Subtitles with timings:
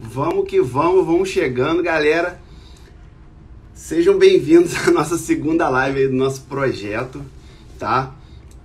[0.00, 2.40] Vamos que vamos, vamos chegando, galera.
[3.74, 7.20] Sejam bem-vindos à nossa segunda live do nosso projeto,
[7.80, 8.14] tá?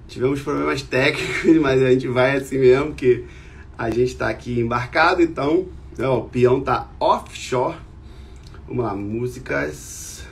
[0.08, 3.26] Tivemos problemas técnicos, mas a gente vai assim mesmo, que
[3.76, 5.66] a gente está aqui embarcado, então
[6.00, 7.78] ó, o peão tá offshore.
[8.68, 10.24] Vamos lá, músicas.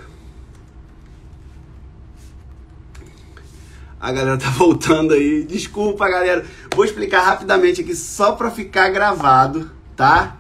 [4.00, 5.44] A galera tá voltando aí.
[5.46, 6.46] Desculpa, galera.
[6.76, 10.38] Vou explicar rapidamente aqui só para ficar gravado, tá?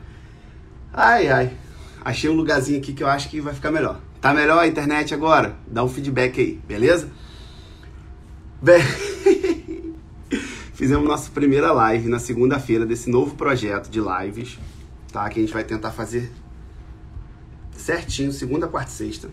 [0.94, 1.54] Ai, ai.
[2.04, 3.99] Achei um lugarzinho aqui que eu acho que vai ficar melhor.
[4.20, 5.55] Tá melhor a internet agora?
[5.66, 7.09] Dá um feedback aí, beleza?
[8.62, 8.82] Bem,
[10.76, 14.59] fizemos nossa primeira live na segunda-feira desse novo projeto de lives,
[15.13, 15.30] tá?
[15.30, 16.30] Que a gente vai tentar fazer
[17.71, 19.30] certinho, segunda, quarta e sexta,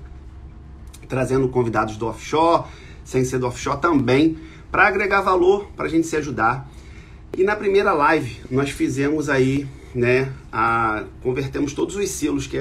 [1.08, 2.64] trazendo convidados do offshore,
[3.04, 4.38] sem ser do offshore também,
[4.70, 6.70] para agregar valor, para a gente se ajudar.
[7.36, 12.58] E na primeira live nós fizemos aí né, a, convertemos todos os silos que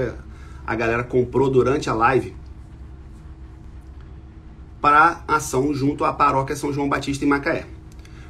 [0.66, 2.36] a galera comprou durante a live
[4.82, 7.66] para ação junto à paróquia São João Batista em Macaé.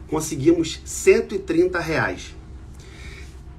[0.07, 2.35] Conseguimos 130 reais.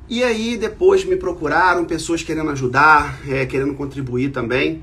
[0.09, 4.83] E aí depois me procuraram pessoas querendo ajudar, é, querendo contribuir também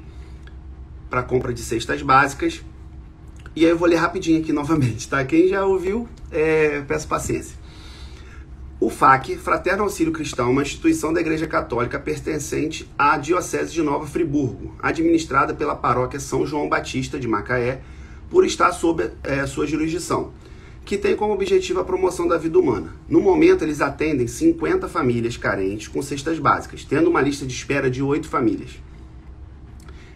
[1.09, 2.61] para a compra de cestas básicas.
[3.55, 5.23] E aí eu vou ler rapidinho aqui novamente, tá?
[5.25, 7.64] Quem já ouviu, é, peço paciência.
[8.85, 13.81] O FAC, Fraterno Auxílio Cristão, é uma instituição da Igreja Católica pertencente à Diocese de
[13.81, 17.81] Nova Friburgo, administrada pela paróquia São João Batista de Macaé,
[18.29, 20.33] por estar sob é, sua jurisdição,
[20.85, 22.93] que tem como objetivo a promoção da vida humana.
[23.09, 27.89] No momento, eles atendem 50 famílias carentes com cestas básicas, tendo uma lista de espera
[27.89, 28.79] de 8 famílias.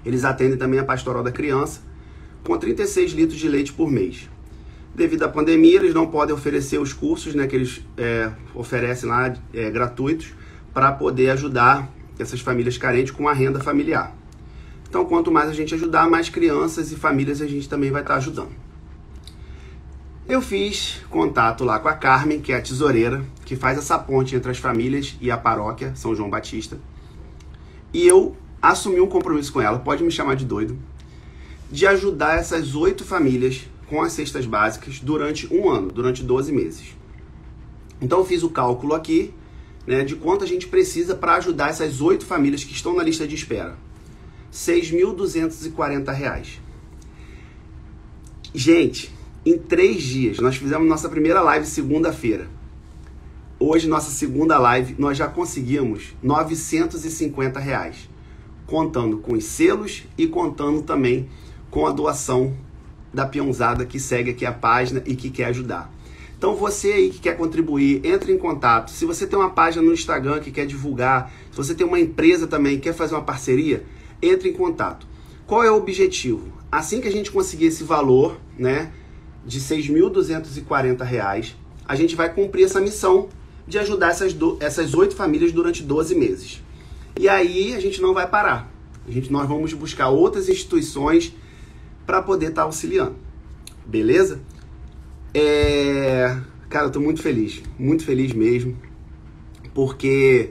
[0.06, 1.81] Eles atendem também a pastoral da criança,
[2.44, 4.30] com 36 litros de leite por mês.
[5.00, 9.33] Devido à pandemia, eles não podem oferecer os cursos né, que eles é, oferecem lá
[9.53, 10.33] é, gratuitos
[10.73, 14.14] para poder ajudar essas famílias carentes com a renda familiar.
[14.89, 18.16] Então, quanto mais a gente ajudar, mais crianças e famílias a gente também vai estar
[18.16, 18.50] ajudando.
[20.27, 24.36] Eu fiz contato lá com a Carmen, que é a tesoureira, que faz essa ponte
[24.36, 26.77] entre as famílias e a paróquia São João Batista.
[27.93, 30.77] E eu assumi um compromisso com ela, pode me chamar de doido,
[31.71, 36.95] de ajudar essas oito famílias com as cestas básicas durante um ano, durante 12 meses.
[38.00, 39.33] Então eu fiz o cálculo aqui
[39.86, 43.28] né, de quanto a gente precisa para ajudar essas oito famílias que estão na lista
[43.28, 43.72] de espera.
[43.72, 43.78] R$
[44.52, 46.60] 6.240.
[48.54, 49.14] Gente,
[49.45, 52.48] em três dias, nós fizemos nossa primeira live segunda-feira.
[53.60, 58.10] Hoje, nossa segunda live, nós já conseguimos 950 reais,
[58.66, 61.28] contando com os selos e contando também
[61.70, 62.55] com a doação
[63.14, 65.92] da peãozada que segue aqui a página e que quer ajudar.
[66.37, 68.92] Então você aí que quer contribuir, entre em contato.
[68.92, 72.48] Se você tem uma página no Instagram que quer divulgar, se você tem uma empresa
[72.48, 73.83] também que quer fazer uma parceria,
[74.21, 75.05] entre em contato.
[75.45, 76.48] Qual é o objetivo?
[76.71, 78.92] Assim que a gente conseguir esse valor, né,
[79.45, 81.53] de R$ 6.240,
[81.86, 83.27] a gente vai cumprir essa missão
[83.67, 86.61] de ajudar essas, do, essas oito famílias durante 12 meses.
[87.19, 88.71] E aí a gente não vai parar.
[89.08, 91.33] A gente, nós vamos buscar outras instituições
[92.09, 93.15] para poder estar tá auxiliando.
[93.86, 94.42] Beleza?
[95.31, 96.36] É...
[96.67, 98.75] Cara, eu tô muito feliz, muito feliz mesmo,
[99.75, 100.49] porque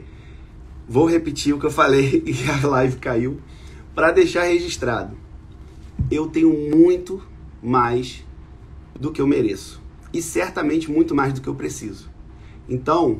[0.87, 3.41] vou repetir o que eu falei e a live caiu
[3.93, 5.17] para deixar registrado.
[6.09, 7.21] Eu tenho muito
[7.61, 8.23] mais
[8.97, 9.81] do que eu mereço
[10.13, 12.09] e certamente muito mais do que eu preciso.
[12.69, 13.17] Então,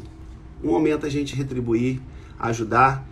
[0.64, 2.00] um momento a gente retribuir,
[2.40, 3.06] ajudar.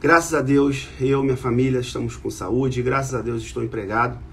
[0.00, 4.26] Graças a Deus, eu e minha família estamos com saúde, graças a Deus estou empregado.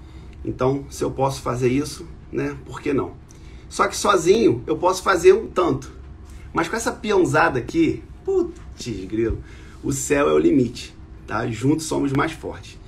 [0.46, 3.14] Então, se eu posso fazer isso, né, por que não?
[3.68, 5.90] Só que sozinho eu posso fazer um tanto.
[6.54, 9.38] Mas com essa peãozada aqui, putz, grilo,
[9.82, 10.96] o céu é o limite,
[11.26, 11.46] tá?
[11.48, 12.78] Juntos somos mais fortes.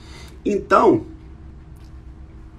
[0.45, 1.05] Então,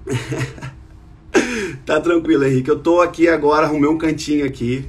[1.85, 2.69] tá tranquilo, Henrique.
[2.69, 4.85] Eu tô aqui agora, arrumei um cantinho aqui.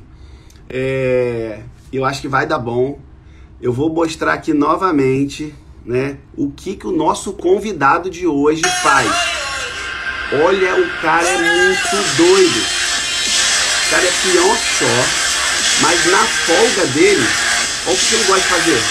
[0.68, 2.98] É, eu acho que vai dar bom.
[3.62, 5.54] Eu vou mostrar aqui novamente,
[5.84, 9.39] né, o que que o nosso convidado de hoje faz.
[10.32, 12.64] Olha, o cara é muito doido.
[13.86, 15.08] O cara é peão offshore,
[15.80, 17.28] mas na folga dele,
[17.88, 18.82] olha o que ele gosta de fazer.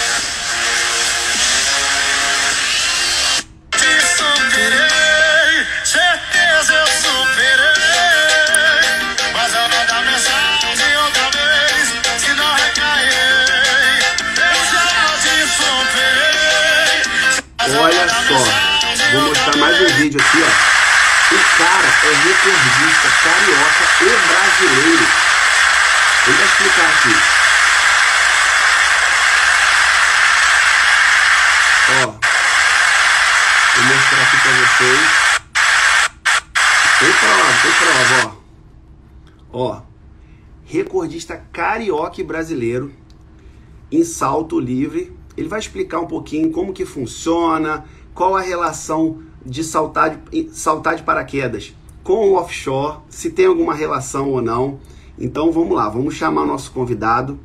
[17.80, 20.88] Olha só, vou mostrar mais um vídeo aqui, ó.
[21.31, 25.07] O cara é recordista carioca e brasileiro.
[26.25, 27.15] Ele vai explicar aqui.
[31.91, 32.05] Ó.
[33.75, 35.29] Vou mostrar aqui pra vocês.
[36.99, 38.37] Tem prova, tem prova,
[39.53, 39.59] ó.
[39.59, 39.81] Ó.
[40.65, 42.91] Recordista carioca e brasileiro
[43.91, 45.15] em salto livre.
[45.37, 47.85] Ele vai explicar um pouquinho como que funciona,
[48.19, 51.74] qual a relação de saltar de, saltar de paraquedas
[52.04, 54.77] com o offshore, se tem alguma relação ou não.
[55.18, 57.39] Então vamos lá, vamos chamar o nosso convidado.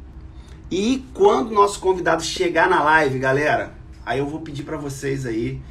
[0.69, 3.73] E quando o nosso convidado chegar na live, galera,
[4.05, 5.63] aí eu vou pedir para vocês aí,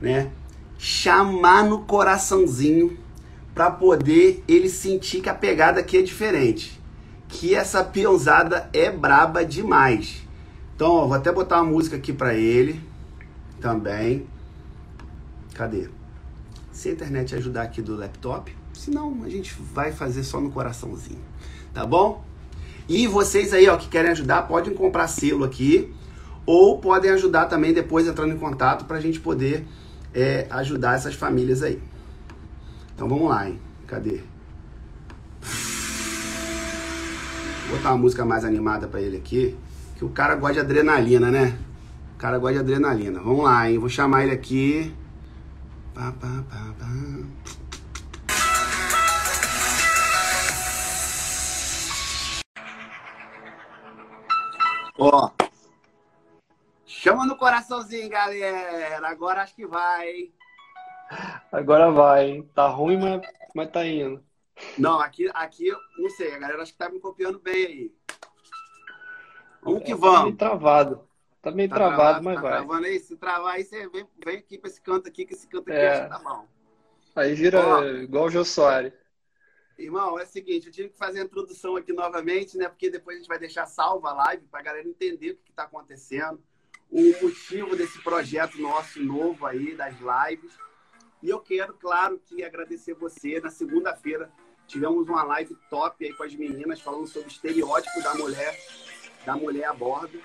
[0.00, 0.28] né,
[0.76, 2.98] chamar no coraçãozinho
[3.54, 6.82] para poder ele sentir que a pegada aqui é diferente,
[7.28, 10.26] que essa peãozada é braba demais.
[10.74, 12.82] Então, ó, vou até botar uma música aqui para ele
[13.60, 14.26] também.
[15.58, 15.88] Cadê?
[16.70, 21.18] Se a internet ajudar aqui do laptop, senão a gente vai fazer só no coraçãozinho,
[21.74, 22.24] tá bom?
[22.88, 25.92] E vocês aí, ó, que querem ajudar, podem comprar selo aqui
[26.46, 29.66] ou podem ajudar também depois entrando em contato para a gente poder
[30.14, 31.82] é, ajudar essas famílias aí.
[32.94, 33.58] Então vamos lá, hein?
[33.88, 34.20] Cadê?
[37.66, 39.56] Vou botar uma música mais animada para ele aqui,
[39.96, 41.58] que o cara gosta de adrenalina, né?
[42.14, 43.18] O cara gosta de adrenalina.
[43.18, 43.76] Vamos lá, hein?
[43.76, 44.94] Vou chamar ele aqui.
[45.98, 46.86] Pá, pá, pá, pá.
[54.96, 55.30] Ó,
[56.86, 59.08] chama no coraçãozinho, galera.
[59.08, 60.34] Agora acho que vai, hein?
[61.50, 62.50] Agora vai, hein?
[62.54, 64.22] Tá ruim, mas, mas tá indo.
[64.78, 67.92] Não, aqui, aqui, não sei, a galera acho que tá me copiando bem aí.
[69.60, 70.14] Vamos que É, vamos.
[70.14, 71.07] Tá meio travado.
[71.50, 72.52] Tá meio Tá travado, mas tá vai.
[72.52, 73.00] travando aí?
[73.00, 75.78] Se travar aí, você vem, vem aqui pra esse canto aqui, que esse canto aqui
[75.78, 76.06] É.
[76.06, 76.46] tá bom.
[77.16, 77.84] Aí vira Ó.
[77.84, 78.92] igual o Jô Soares.
[79.78, 82.68] Irmão, é o seguinte, eu tive que fazer a introdução aqui novamente, né?
[82.68, 85.52] Porque depois a gente vai deixar salva a live pra galera entender o que, que
[85.52, 86.42] tá acontecendo,
[86.90, 90.52] o motivo desse projeto nosso novo aí, das lives.
[91.22, 93.40] E eu quero, claro, que agradecer você.
[93.40, 94.30] Na segunda-feira
[94.66, 98.56] tivemos uma live top aí com as meninas falando sobre o estereótipo da mulher,
[99.24, 100.20] da mulher a bordo.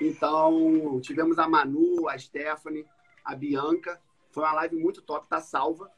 [0.00, 2.86] Então, tivemos a Manu, a Stephanie,
[3.24, 4.00] a Bianca.
[4.30, 5.90] Foi uma live muito top, tá salva.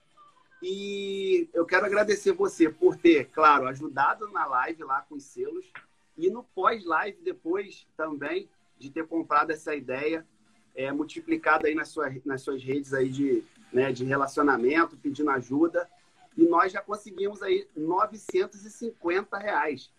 [0.62, 5.70] E eu quero agradecer você por ter, claro, ajudado na live lá com os selos
[6.16, 10.26] e no pós-live depois também de ter comprado essa ideia,
[10.74, 15.88] é, multiplicado aí nas suas, nas suas redes aí de, né, de relacionamento, pedindo ajuda.
[16.36, 19.92] E nós já conseguimos aí 950 reais.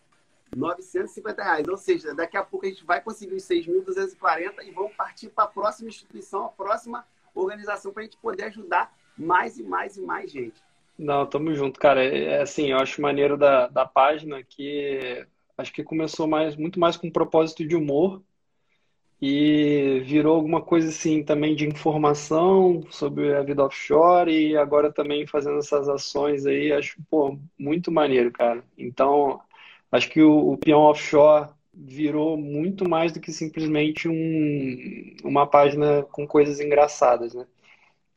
[0.55, 1.67] 950 reais.
[1.67, 5.45] Ou seja, daqui a pouco a gente vai conseguir os 6.240 e vamos partir para
[5.45, 10.01] a próxima instituição, a próxima organização, para a gente poder ajudar mais e mais e
[10.01, 10.61] mais gente.
[10.97, 12.03] Não, tamo junto, cara.
[12.03, 15.25] É assim, eu acho maneiro da, da página que
[15.57, 18.21] acho que começou mais, muito mais com um propósito de humor
[19.21, 25.27] e virou alguma coisa assim também de informação sobre a vida offshore e agora também
[25.27, 28.63] fazendo essas ações aí, acho, pô, muito maneiro, cara.
[28.77, 29.41] Então,
[29.91, 36.03] acho que o, o peão offshore virou muito mais do que simplesmente um, uma página
[36.11, 37.45] com coisas engraçadas, né?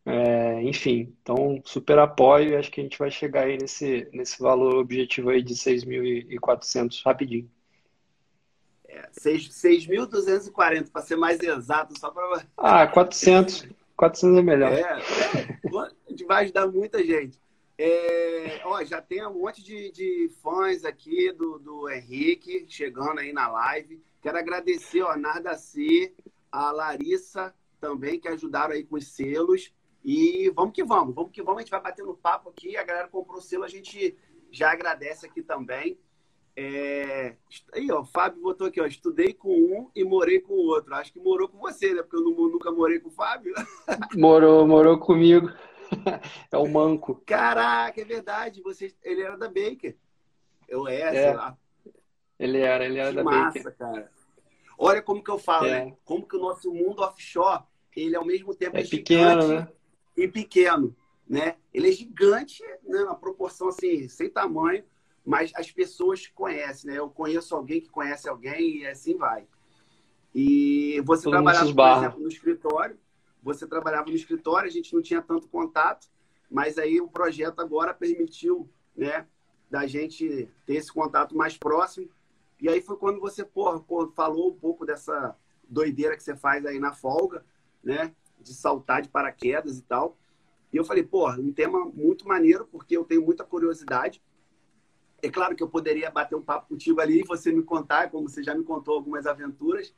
[0.04, 4.42] É, enfim, então super apoio e acho que a gente vai chegar aí nesse, nesse
[4.42, 7.48] valor objetivo aí de 6.400 rapidinho.
[8.88, 12.44] É, 6.240, para ser mais exato, só para.
[12.56, 13.68] Ah, 400.
[13.96, 14.72] 400 é melhor.
[14.72, 17.38] É, é, vai ajudar muita gente.
[17.84, 23.32] É, ó, já tem um monte de, de fãs aqui do, do Henrique chegando aí
[23.32, 24.00] na live.
[24.20, 26.14] Quero agradecer ó, a Nardaci,
[26.52, 29.74] a Larissa também, que ajudaram aí com os selos.
[30.04, 31.58] E vamos que vamos, vamos que vamos.
[31.58, 32.76] A gente vai batendo papo aqui.
[32.76, 34.16] A galera comprou o selo, a gente
[34.52, 35.98] já agradece aqui também.
[36.54, 37.34] É...
[37.74, 38.86] Aí, ó, o Fábio botou aqui, ó.
[38.86, 40.94] Estudei com um e morei com o outro.
[40.94, 42.02] Acho que morou com você, né?
[42.02, 43.52] Porque eu nunca morei com o Fábio.
[44.14, 45.50] Morou, morou comigo.
[46.50, 47.22] É o Manco.
[47.26, 48.62] Caraca, é verdade.
[48.62, 49.96] Você, ele era da Baker.
[50.68, 51.56] Eu é, É, sei lá.
[52.38, 53.76] Ele era, ele era Que da massa, Baker.
[53.76, 54.10] cara.
[54.78, 55.84] Olha como que eu falo, É.
[55.86, 55.96] né?
[56.04, 57.62] Como que o nosso mundo offshore,
[57.94, 59.68] ele ao mesmo tempo É é pequeno, gigante né?
[60.16, 60.96] e pequeno,
[61.28, 61.56] né?
[61.72, 63.02] Ele é gigante, né?
[63.02, 64.82] Uma proporção assim, sem tamanho,
[65.24, 66.98] mas as pessoas conhecem, né?
[66.98, 69.46] Eu conheço alguém que conhece alguém e assim vai.
[70.34, 72.98] E você Todo trabalhava, por exemplo, no escritório,
[73.42, 76.08] você trabalhava no escritório, a gente não tinha tanto contato,
[76.50, 79.26] mas aí o projeto agora permitiu, né,
[79.70, 82.08] da gente ter esse contato mais próximo.
[82.60, 85.36] E aí foi quando você, porra, pô, falou um pouco dessa
[85.68, 87.44] doideira que você faz aí na folga,
[87.82, 90.16] né, de saltar de paraquedas e tal.
[90.72, 94.22] E eu falei, porra, um tema muito maneiro, porque eu tenho muita curiosidade.
[95.20, 98.28] É claro que eu poderia bater um papo contigo ali e você me contar, como
[98.28, 99.94] você já me contou algumas aventuras,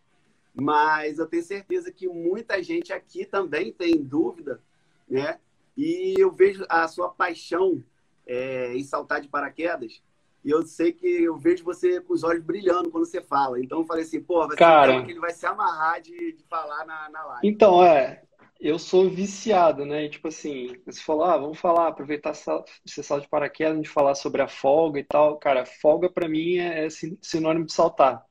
[0.54, 4.60] mas eu tenho certeza que muita gente aqui também tem dúvida,
[5.08, 5.38] né?
[5.76, 7.82] E eu vejo a sua paixão
[8.26, 10.00] é, em saltar de paraquedas.
[10.44, 13.58] E eu sei que eu vejo você com os olhos brilhando quando você fala.
[13.58, 16.32] Então eu falei assim, pô, vai Cara, ser um que ele vai se amarrar de,
[16.32, 17.48] de falar na, na live.
[17.48, 18.22] Então, é,
[18.60, 20.04] eu sou viciado, né?
[20.04, 24.14] E, tipo assim, você falou, ah, vamos falar, aproveitar esse salto de paraquedas, gente falar
[24.14, 25.38] sobre a folga e tal.
[25.38, 28.24] Cara, folga para mim é, é sinônimo de saltar.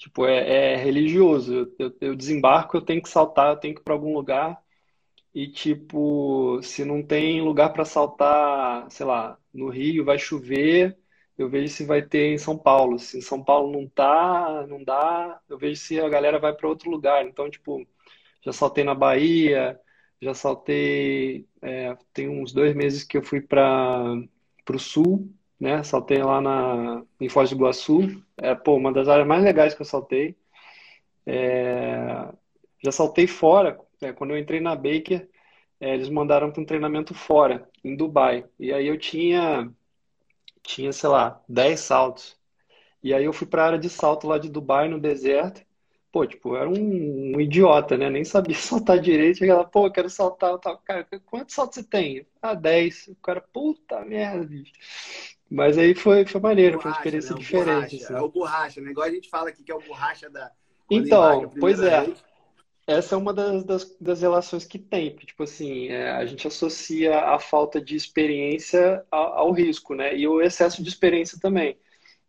[0.00, 1.74] Tipo, é, é religioso.
[1.78, 4.62] Eu, eu, desembarco, eu tenho que saltar, eu tenho que ir para algum lugar.
[5.34, 10.98] E, tipo, se não tem lugar para saltar, sei lá, no Rio vai chover,
[11.38, 12.98] eu vejo se vai ter em São Paulo.
[12.98, 16.68] Se em São Paulo não tá, não dá, eu vejo se a galera vai para
[16.68, 17.26] outro lugar.
[17.26, 17.86] Então, tipo,
[18.44, 19.80] já saltei na Bahia,
[20.20, 21.48] já saltei.
[21.62, 24.14] É, tem uns dois meses que eu fui para
[24.70, 25.30] o sul,
[25.60, 25.82] né?
[25.82, 28.00] Saltei lá na, em Foz do Iguaçu.
[28.36, 30.36] É, pô, uma das áreas mais legais que eu saltei.
[31.26, 32.32] É,
[32.84, 33.78] já saltei fora.
[34.02, 35.28] É, quando eu entrei na Baker,
[35.80, 38.46] é, eles mandaram para um treinamento fora, em Dubai.
[38.58, 39.70] E aí eu tinha
[40.62, 42.38] tinha, sei lá, 10 saltos.
[43.02, 45.64] E aí eu fui para a área de salto lá de Dubai, no deserto.
[46.12, 48.10] Pô, tipo, eu era um, um idiota, né?
[48.10, 49.44] Nem sabia saltar direito.
[49.46, 50.58] Lá, pô, eu quero saltar.
[50.58, 52.26] Tava, cara, quantos saltos você tem?
[52.42, 53.08] Ah, 10.
[53.08, 54.72] O cara, puta merda, bicho.
[55.50, 57.40] Mas aí foi, foi maneiro, borracha, foi uma experiência né?
[57.40, 57.66] diferente.
[57.66, 58.14] Borracha, assim.
[58.14, 58.90] É o borracha, né?
[58.90, 60.50] Igual a gente fala aqui que é o borracha da.
[60.88, 62.04] Então, pois é.
[62.04, 62.30] Vez.
[62.86, 66.44] Essa é uma das, das, das, relações que tem, porque, tipo assim, é, a gente
[66.48, 70.16] associa a falta de experiência ao, ao, risco, né?
[70.16, 71.78] E o excesso de experiência também.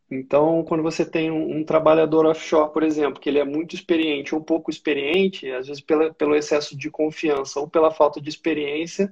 [0.09, 4.35] Então, quando você tem um, um, trabalhador offshore, por exemplo, que ele é muito experiente
[4.35, 9.11] ou pouco experiente, às vezes pela, pelo excesso de confiança ou pela falta de experiência,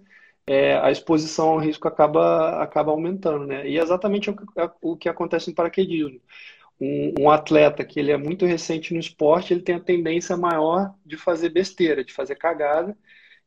[0.49, 3.69] é, a exposição ao risco acaba, acaba aumentando, né?
[3.69, 4.43] E é exatamente o que,
[4.81, 6.19] o que acontece no paraquedismo
[6.79, 10.93] um, um, atleta que ele é muito recente no esporte, ele tem a tendência maior
[11.05, 12.97] de fazer besteira, de fazer cagada.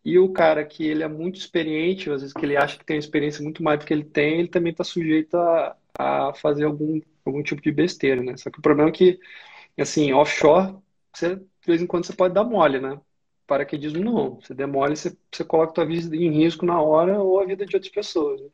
[0.05, 2.97] E o cara que ele é muito experiente, às vezes que ele acha que tem
[2.97, 6.65] uma experiência muito mais do que ele tem, ele também está sujeito a, a fazer
[6.65, 8.37] algum, algum tipo de besteira, né?
[8.37, 9.21] Só que o problema é que,
[9.79, 10.77] assim, offshore,
[11.13, 13.01] você, de vez em quando você pode dar mole, né?
[13.53, 14.41] Paraquedismo não.
[14.41, 17.67] Você demole, você, você coloca a tua vida em risco na hora ou a vida
[17.67, 18.41] de outras pessoas.
[18.41, 18.49] Né?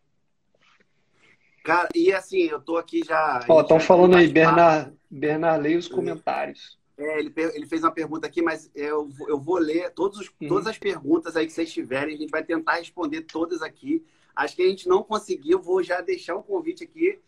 [1.63, 3.45] Cara, e assim, eu tô aqui já.
[3.49, 6.77] Ó, estão falando aí, Bernard, Bernard, leia os comentários.
[6.97, 10.67] É, ele, ele fez uma pergunta aqui, mas eu, eu vou ler todos os, todas
[10.67, 14.05] as perguntas aí que vocês tiverem, a gente vai tentar responder todas aqui.
[14.35, 17.21] Acho que a gente não conseguiu, vou já deixar um convite aqui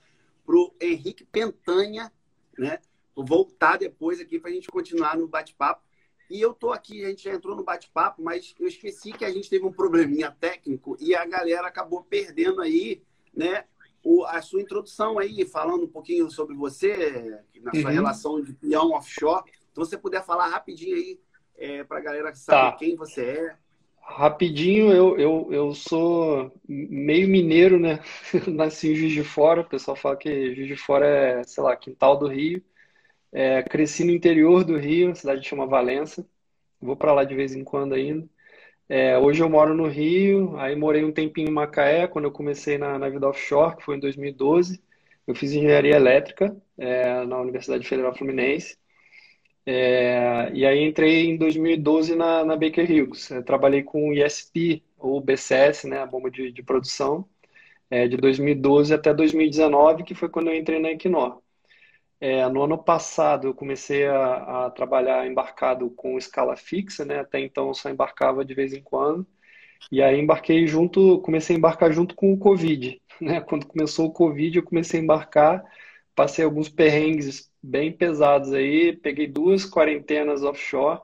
[0.44, 2.10] para o Henrique Pentanha,
[2.58, 2.80] né?
[3.14, 5.82] Voltar depois aqui para a gente continuar no bate-papo.
[6.30, 9.30] E eu tô aqui, a gente já entrou no bate-papo, mas eu esqueci que a
[9.30, 13.02] gente teve um probleminha técnico e a galera acabou perdendo aí,
[13.34, 13.64] né?
[14.02, 17.94] o, a sua introdução aí, falando um pouquinho sobre você, na sua uhum.
[17.94, 19.44] relação de peão offshore.
[19.70, 21.20] Então, você puder falar rapidinho aí
[21.56, 22.76] é, para a galera saber tá.
[22.76, 23.56] quem você é.
[24.02, 28.00] Rapidinho, eu, eu, eu sou meio mineiro, né?
[28.48, 31.76] Nasci em Juiz de Fora, o pessoal fala que Juiz de Fora é, sei lá,
[31.76, 32.62] quintal do Rio.
[33.32, 36.26] É, cresci no interior do Rio, cidade chama Valença.
[36.80, 38.28] Vou para lá de vez em quando ainda.
[38.88, 42.76] É, hoje eu moro no Rio, aí morei um tempinho em Macaé, quando eu comecei
[42.78, 44.82] na, na vida offshore, que foi em 2012.
[45.26, 48.76] Eu fiz engenharia elétrica é, na Universidade Federal Fluminense.
[49.66, 53.30] É, e aí entrei em 2012 na, na Baker Hughes.
[53.30, 57.28] Eu trabalhei com o ISP, ou BCS, né, a bomba de, de produção,
[57.90, 61.40] é, de 2012 até 2019, que foi quando eu entrei na Equinor.
[62.20, 67.20] É, no ano passado eu comecei a, a, trabalhar embarcado com escala fixa, né?
[67.20, 69.26] Até então eu só embarcava de vez em quando.
[69.92, 73.40] E aí embarquei junto, comecei a embarcar junto com o Covid, né?
[73.40, 75.64] Quando começou o Covid eu comecei a embarcar,
[76.14, 81.00] passei alguns perrengues bem pesados aí, peguei duas quarentenas offshore,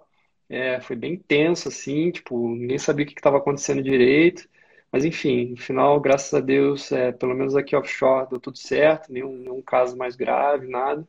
[0.48, 4.48] é, foi bem tenso assim, tipo, ninguém sabia o que estava acontecendo direito.
[4.92, 9.12] Mas enfim, no final, graças a Deus, é, pelo menos aqui offshore deu tudo certo,
[9.12, 11.06] nenhum, nenhum caso mais grave, nada.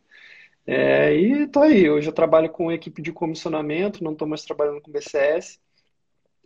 [0.66, 4.82] É, e tô aí, hoje eu trabalho com equipe de comissionamento, não estou mais trabalhando
[4.82, 5.60] com BCS,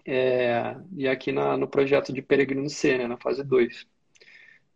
[0.05, 3.87] é, e aqui na, no projeto de Peregrino C, né, na fase 2.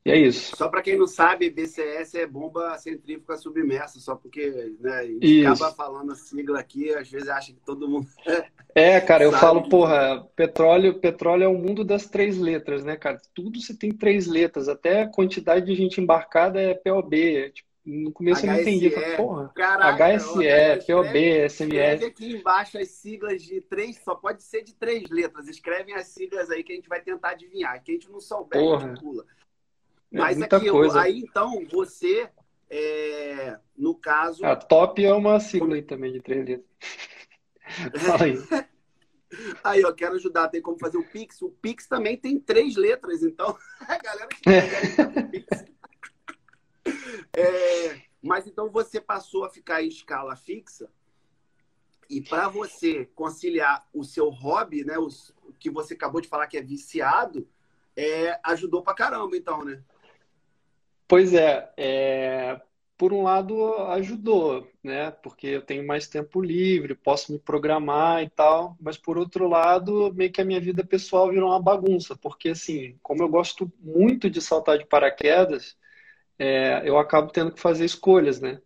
[0.06, 0.56] E é isso.
[0.56, 5.42] Só para quem não sabe, BCS é bomba centrífuga submersa, só porque né, a gente
[5.42, 5.64] isso.
[5.64, 8.08] acaba falando a sigla aqui, às vezes acha que todo mundo.
[8.78, 13.18] É, cara, eu falo, porra, petróleo, petróleo é o mundo das três letras, né, cara?
[13.34, 17.52] Tudo você tem três letras, até a quantidade de gente embarcada é POB.
[17.52, 19.52] Tipo, no começo HSE, eu não entendi, falei, porra.
[19.56, 21.72] Caraca, HSE, POB, SMS.
[21.72, 25.48] Escreve aqui embaixo as siglas de três, só pode ser de três letras.
[25.48, 27.82] Escrevem as siglas aí que a gente vai tentar adivinhar.
[27.82, 28.84] Que a gente não souber, porra.
[28.84, 29.24] a gente pula.
[30.16, 31.02] É Mas muita aqui, coisa.
[31.02, 32.30] aí então, você,
[32.70, 34.46] é, no caso.
[34.46, 36.70] A top é uma sigla aí também de três letras.
[38.02, 38.38] Fala aí.
[39.62, 40.48] Aí, eu quero ajudar.
[40.48, 41.42] Tem como fazer o Pix.
[41.42, 45.66] O Pix também tem três letras, então a galera o Pix.
[47.36, 50.88] É, mas então você passou a ficar em escala fixa
[52.08, 55.10] e para você conciliar o seu hobby, né, o
[55.60, 57.48] que você acabou de falar que é viciado,
[57.96, 59.82] é, ajudou pra caramba, então, né?
[61.08, 62.60] Pois é, é,
[62.98, 65.12] por um lado ajudou, né?
[65.12, 70.12] Porque eu tenho mais tempo livre, posso me programar e tal, mas por outro lado,
[70.16, 74.30] meio que a minha vida pessoal virou uma bagunça, porque assim, como eu gosto muito
[74.30, 75.78] de saltar de paraquedas,
[76.40, 78.62] é, eu acabo tendo que fazer escolhas, né?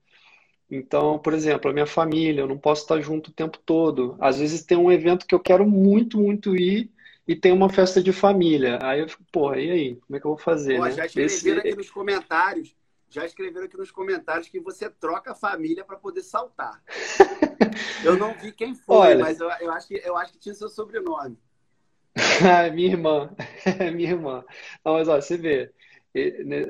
[0.70, 4.16] Então, por exemplo, a minha família, eu não posso estar junto o tempo todo.
[4.20, 6.92] Às vezes tem um evento que eu quero muito, muito ir
[7.30, 8.80] e tem uma festa de família.
[8.82, 9.96] Aí eu fico, porra, e aí?
[9.98, 10.92] Como é que eu vou fazer, Pô, né?
[10.94, 11.68] Já escreveram Esse...
[11.68, 12.76] aqui nos comentários,
[13.08, 16.82] já escreveram aqui nos comentários que você troca a família para poder saltar.
[18.04, 19.20] eu não vi quem foi, Olha...
[19.20, 21.38] mas eu, eu, acho que, eu acho que tinha seu sobrenome.
[22.44, 23.30] Ah, minha irmã.
[23.94, 24.44] minha irmã.
[24.84, 25.72] Não, mas olha, você vê,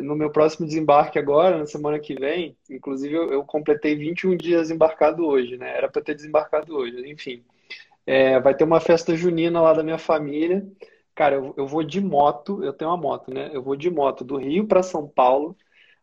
[0.01, 4.69] no meu próximo desembarque agora, na semana que vem, inclusive eu, eu completei 21 dias
[4.69, 5.73] embarcado hoje, né?
[5.77, 7.45] Era para ter desembarcado hoje, enfim.
[8.09, 10.65] É, vai ter uma festa junina lá da minha família.
[11.15, 13.51] Cara, eu, eu vou de moto, eu tenho uma moto, né?
[13.53, 15.55] Eu vou de moto do Rio para São Paulo,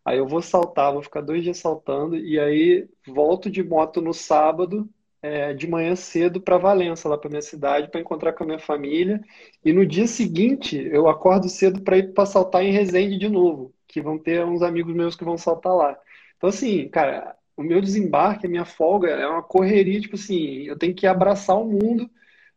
[0.04, 4.14] aí eu vou saltar, vou ficar dois dias saltando, e aí volto de moto no
[4.14, 4.88] sábado
[5.22, 8.58] é, de manhã cedo para Valença, lá para minha cidade, para encontrar com a minha
[8.60, 9.20] família.
[9.64, 13.74] E no dia seguinte, eu acordo cedo para ir para saltar em Resende de novo,
[13.88, 15.98] que vão ter uns amigos meus que vão saltar lá.
[16.36, 20.76] Então, assim, cara, o meu desembarque, a minha folga, é uma correria, tipo assim, eu
[20.76, 22.10] tenho que abraçar o mundo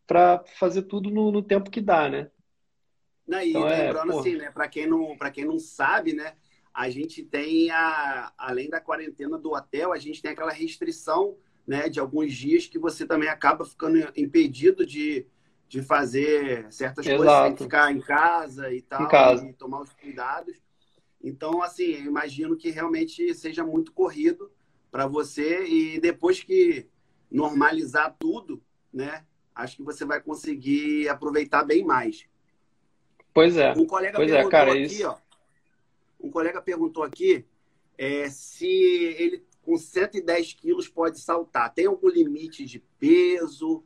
[0.05, 2.29] para fazer tudo no, no, tempo que dá, né?
[3.25, 6.33] Não, e então, é, lembrando é, assim, né, para quem, não, quem não sabe, né,
[6.73, 11.87] a gente tem, a, além da quarentena do hotel, a gente tem aquela restrição né,
[11.87, 15.25] de alguns dias que você também acaba ficando impedido de,
[15.67, 17.23] de fazer certas Exato.
[17.23, 19.47] coisas, tem que ficar em casa e tal, casa.
[19.47, 20.57] e tomar os cuidados.
[21.23, 24.51] Então, assim, eu imagino que realmente seja muito corrido
[24.91, 26.87] para você e depois que
[27.31, 29.23] normalizar tudo, né,
[29.53, 32.25] acho que você vai conseguir aproveitar bem mais.
[33.33, 33.73] Pois é.
[33.73, 35.07] Um colega pois é, perguntou é, cara, aqui, isso...
[35.07, 35.17] ó.
[36.19, 37.45] Um colega perguntou aqui
[37.97, 41.73] é, se ele com 110 quilos pode saltar?
[41.73, 43.83] Tem algum limite de peso?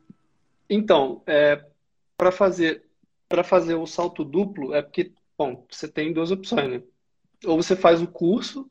[0.68, 1.64] Então, é,
[2.16, 2.84] para fazer
[3.28, 6.82] para fazer o salto duplo é porque, bom, você tem duas opções, né?
[7.44, 8.70] Ou você faz o curso,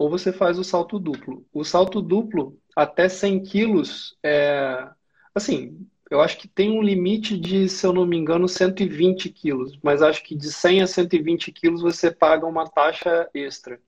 [0.00, 1.46] ou você faz o salto duplo.
[1.52, 4.88] O salto duplo, até 100 quilos, é,
[5.34, 9.78] assim, eu acho que tem um limite de, se eu não me engano, 120 quilos.
[9.82, 13.78] Mas acho que de 100 a 120 quilos você paga uma taxa extra.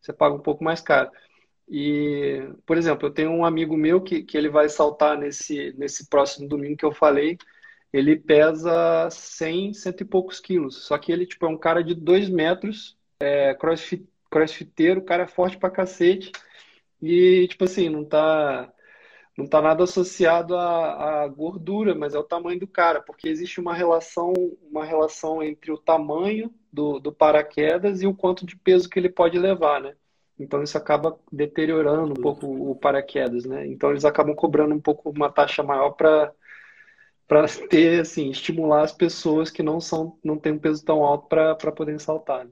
[0.00, 1.08] Você paga um pouco mais caro.
[1.68, 6.08] E, por exemplo, eu tenho um amigo meu que, que ele vai saltar nesse, nesse
[6.08, 7.38] próximo domingo que eu falei.
[7.92, 10.84] Ele pesa 100, cento e poucos quilos.
[10.84, 15.58] Só que ele tipo, é um cara de 2 metros, é, crossfit, crossfiteiro, cara forte
[15.58, 16.32] pra cacete.
[17.02, 18.72] E, tipo assim, não tá,
[19.36, 23.60] não tá nada associado à, à gordura, mas é o tamanho do cara, porque existe
[23.60, 24.32] uma relação,
[24.70, 29.08] uma relação entre o tamanho do, do paraquedas e o quanto de peso que ele
[29.08, 29.94] pode levar, né?
[30.38, 33.66] Então isso acaba deteriorando um pouco o paraquedas, né?
[33.66, 36.32] Então eles acabam cobrando um pouco uma taxa maior para
[37.28, 41.28] para ter assim, estimular as pessoas que não são não têm um peso tão alto
[41.28, 42.46] para poderem saltar.
[42.46, 42.50] Né?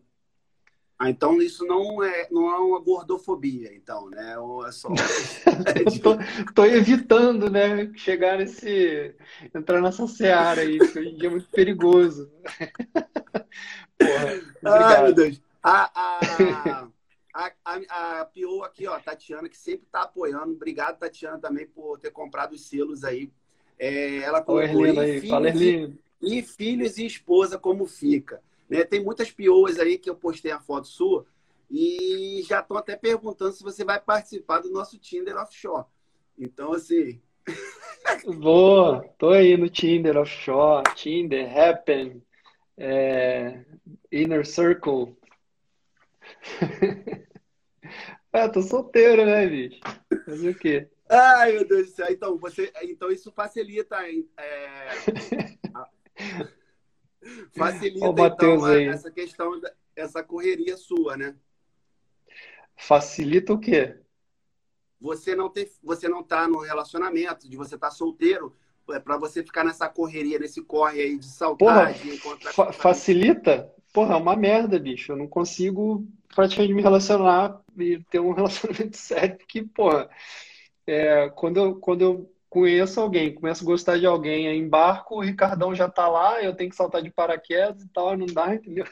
[0.99, 4.37] Ah, então isso não é não é uma gordofobia, então, né?
[4.39, 4.89] Ou é só
[6.03, 6.17] tô,
[6.53, 9.15] tô, evitando, né, chegar nesse
[9.55, 12.29] entrar nessa seara aí, que hoje em dia é muito perigoso.
[13.97, 15.41] Porra, Ai, meu Deus.
[15.63, 16.89] A, a...
[17.35, 20.55] A, a, a Pio aqui, ó, Tatiana, que sempre está apoiando.
[20.55, 23.31] Obrigado, Tatiana, também por ter comprado os selos aí.
[23.79, 25.49] É, ela colocou Oi, aí, Fala,
[26.21, 28.43] e filhos e esposa, como fica.
[28.69, 28.85] Né?
[28.85, 31.27] Tem muitas pioas aí que eu postei a foto sua
[31.71, 35.87] e já estão até perguntando se você vai participar do nosso Tinder Offshore.
[36.39, 37.21] Então, assim.
[38.39, 42.23] Boa, tô aí no Tinder Offshore, Tinder, Happen,
[42.77, 43.65] é,
[44.13, 45.17] Inner Circle.
[48.33, 49.81] ah, tô solteiro, né, bicho?
[50.25, 50.89] Fazer o quê?
[51.09, 52.07] Ai, meu Deus do céu.
[52.11, 53.97] Então, você, então isso facilita.
[54.37, 54.89] É,
[57.57, 59.61] facilita então, essa questão,
[59.95, 61.35] essa correria sua, né?
[62.77, 63.97] Facilita o quê?
[65.01, 68.57] Você não ter, você não tá no relacionamento, de você estar tá solteiro,
[68.91, 72.53] é para você ficar nessa correria, nesse corre aí de saltar, Porra, de encontrar.
[72.53, 73.73] Fa facilita?
[73.93, 75.13] Porra, é uma merda, bicho.
[75.13, 80.09] Eu não consigo praticamente me relacionar e ter um relacionamento sério, porque, porra,
[80.87, 85.21] é, quando, eu, quando eu conheço alguém, começo a gostar de alguém, aí embarco, o
[85.21, 88.87] Ricardão já tá lá, eu tenho que saltar de paraquedas e tal, não dá, entendeu?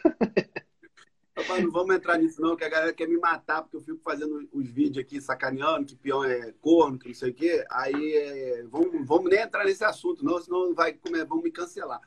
[1.36, 4.00] Rapaz, não vamos entrar nisso não, que a galera quer me matar, porque eu fico
[4.02, 7.62] fazendo os vídeos aqui sacaneando, que peão é corno, que não sei o quê.
[7.70, 12.00] Aí, é, vamos, vamos nem entrar nesse assunto, não, senão vai comer, vão me cancelar.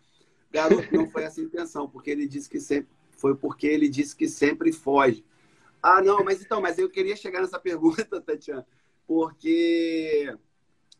[0.51, 4.15] Garoto, não foi essa a intenção, porque ele disse que sempre, foi porque ele disse
[4.15, 5.23] que sempre foge.
[5.81, 8.65] Ah, não, mas então, mas eu queria chegar nessa pergunta, Tatiana,
[9.05, 10.35] porque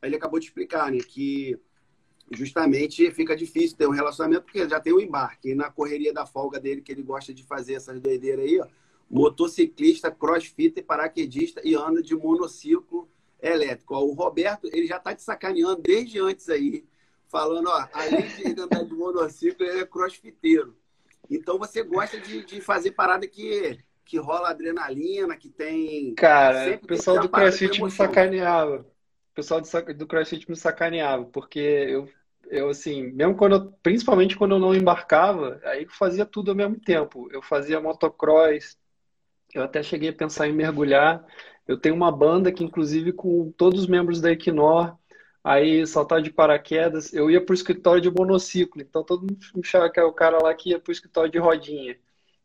[0.02, 1.60] ele acabou de explicar, né, que
[2.32, 5.50] justamente fica difícil ter um relacionamento porque já tem o um embarque.
[5.50, 8.68] E na correria da folga dele, que ele gosta de fazer essas doideiras aí, ó,
[9.10, 13.10] motociclista, crossfit, paraquedista e anda de monociclo
[13.42, 13.96] elétrico.
[13.96, 16.86] Ó, o Roberto, ele já tá te sacaneando desde antes aí,
[17.28, 20.76] falando, ó, além de andar de monociclo, ele é crossfiteiro.
[21.30, 26.14] Então você gosta de, de fazer parada que, que rola adrenalina, que tem.
[26.16, 28.86] Cara, o pessoal do CrossFit me sacaneava.
[29.32, 32.10] O pessoal do, do CrossFit me sacaneava, porque eu
[32.50, 36.58] eu assim, mesmo quando eu, principalmente quando eu não embarcava, aí eu fazia tudo ao
[36.58, 37.30] mesmo tempo.
[37.32, 38.78] Eu fazia motocross,
[39.54, 41.26] eu até cheguei a pensar em mergulhar.
[41.68, 44.98] Eu tenho uma banda que, inclusive, com todos os membros da Equinor,
[45.44, 49.90] aí saltar de paraquedas, eu ia para o escritório de monociclo, então todo mundo achava
[49.90, 51.98] que era o cara lá que ia para o escritório de rodinha.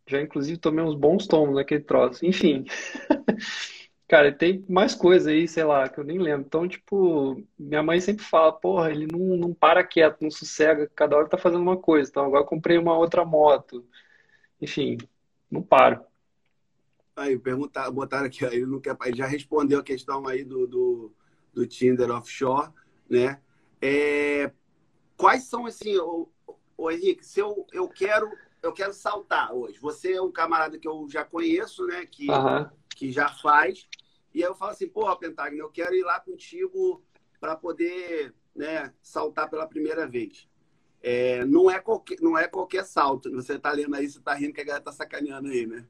[0.07, 2.27] Já, inclusive, tomei uns bons tomos naquele troço.
[2.27, 2.66] Enfim.
[4.07, 6.45] Cara, tem mais coisa aí, sei lá, que eu nem lembro.
[6.47, 11.17] Então, tipo, minha mãe sempre fala, porra, ele não, não para quieto, não sossega, cada
[11.17, 12.11] hora tá fazendo uma coisa.
[12.11, 13.85] Então, agora comprei uma outra moto.
[14.61, 14.99] Enfim,
[15.51, 16.05] não paro.
[17.17, 21.12] Aí, perguntar, botaram aqui, ele, não quer, ele já respondeu a questão aí do, do,
[21.53, 22.71] do Tinder offshore,
[23.09, 23.40] né?
[23.81, 24.51] É,
[25.17, 26.29] quais são, assim, o,
[26.77, 28.31] o Henrique, se eu, eu quero
[28.64, 29.79] eu quero saltar hoje.
[29.79, 32.07] Você é um camarada que eu já conheço, né?
[32.07, 32.67] Que, uhum.
[32.95, 33.87] Que já faz.
[34.33, 37.03] E aí eu falo assim, porra, Pentagno, eu quero ir lá contigo
[37.41, 40.49] para poder né, saltar pela primeira vez.
[41.03, 43.31] É, não, é qualquer, não é qualquer salto.
[43.33, 45.85] Você tá lendo aí, você tá rindo que a galera tá sacaneando aí, né?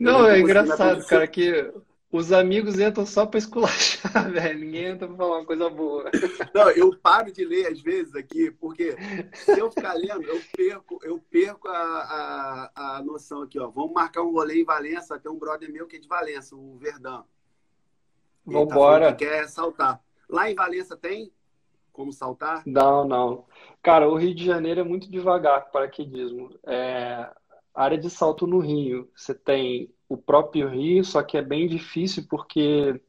[0.00, 1.72] Não, é engraçado, cara, que
[2.16, 4.58] os amigos entram só pra esculachar, velho.
[4.58, 6.10] Ninguém entra pra falar uma coisa boa.
[6.54, 8.96] Não, eu paro de ler às vezes aqui, porque
[9.34, 11.74] se eu ficar lendo, eu perco, eu perco a,
[12.74, 13.68] a, a noção aqui, ó.
[13.68, 16.76] Vamos marcar um rolê em Valença, tem um brother meu que é de Valença, o
[16.78, 17.24] Verdão.
[18.44, 19.06] Vambora.
[19.06, 20.00] Tá que quer saltar.
[20.28, 21.32] Lá em Valença tem
[21.92, 22.62] como saltar?
[22.66, 23.46] Não, não.
[23.82, 26.58] Cara, o Rio de Janeiro é muito devagar para paraquedismo.
[26.64, 27.30] É,
[27.74, 32.26] área de salto no Rio, você tem o próprio Rio, só que é bem difícil
[32.28, 33.00] porque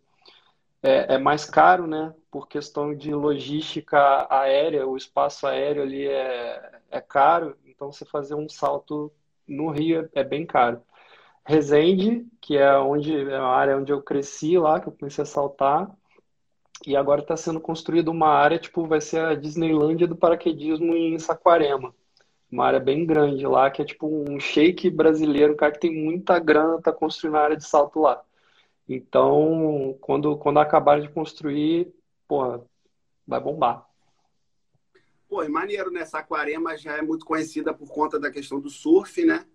[0.81, 2.13] é, é, mais caro, né?
[2.31, 8.35] Por questão de logística aérea, o espaço aéreo ali é, é caro, então você fazer
[8.35, 9.11] um salto
[9.47, 10.81] no Rio é, é bem caro.
[11.45, 15.25] Resende, que é onde é a área onde eu cresci lá, que eu comecei a
[15.25, 15.89] saltar,
[16.85, 21.17] e agora está sendo construída uma área, tipo, vai ser a Disneylândia do paraquedismo em
[21.17, 21.93] Saquarema.
[22.51, 25.93] Uma área bem grande lá, que é tipo um shake brasileiro, um cara que tem
[25.93, 28.23] muita grana, tá construindo a área de salto lá.
[28.87, 31.93] Então, quando, quando acabarem de construir,
[32.27, 32.63] porra,
[33.27, 33.85] vai bombar.
[35.27, 36.05] Pô, é maneiro, né?
[36.05, 39.45] Saquarema já é muito conhecida por conta da questão do surf, né?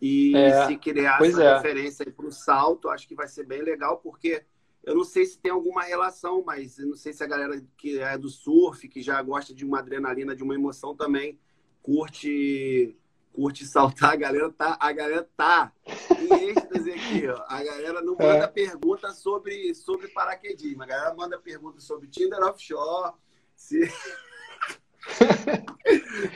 [0.00, 1.54] E é, se criar essa é.
[1.56, 4.42] referência para o salto, acho que vai ser bem legal, porque
[4.84, 7.98] eu não sei se tem alguma relação, mas eu não sei se a galera que
[7.98, 11.38] é do surf, que já gosta de uma adrenalina, de uma emoção também,
[11.82, 12.96] curte
[13.38, 15.72] curte saltar, a galera tá, a galera tá
[16.18, 17.40] em êxtase aqui, ó.
[17.46, 18.46] A galera não manda é.
[18.48, 23.12] pergunta sobre, sobre paraquedismo, a galera manda pergunta sobre Tinder offshore,
[23.54, 23.88] se...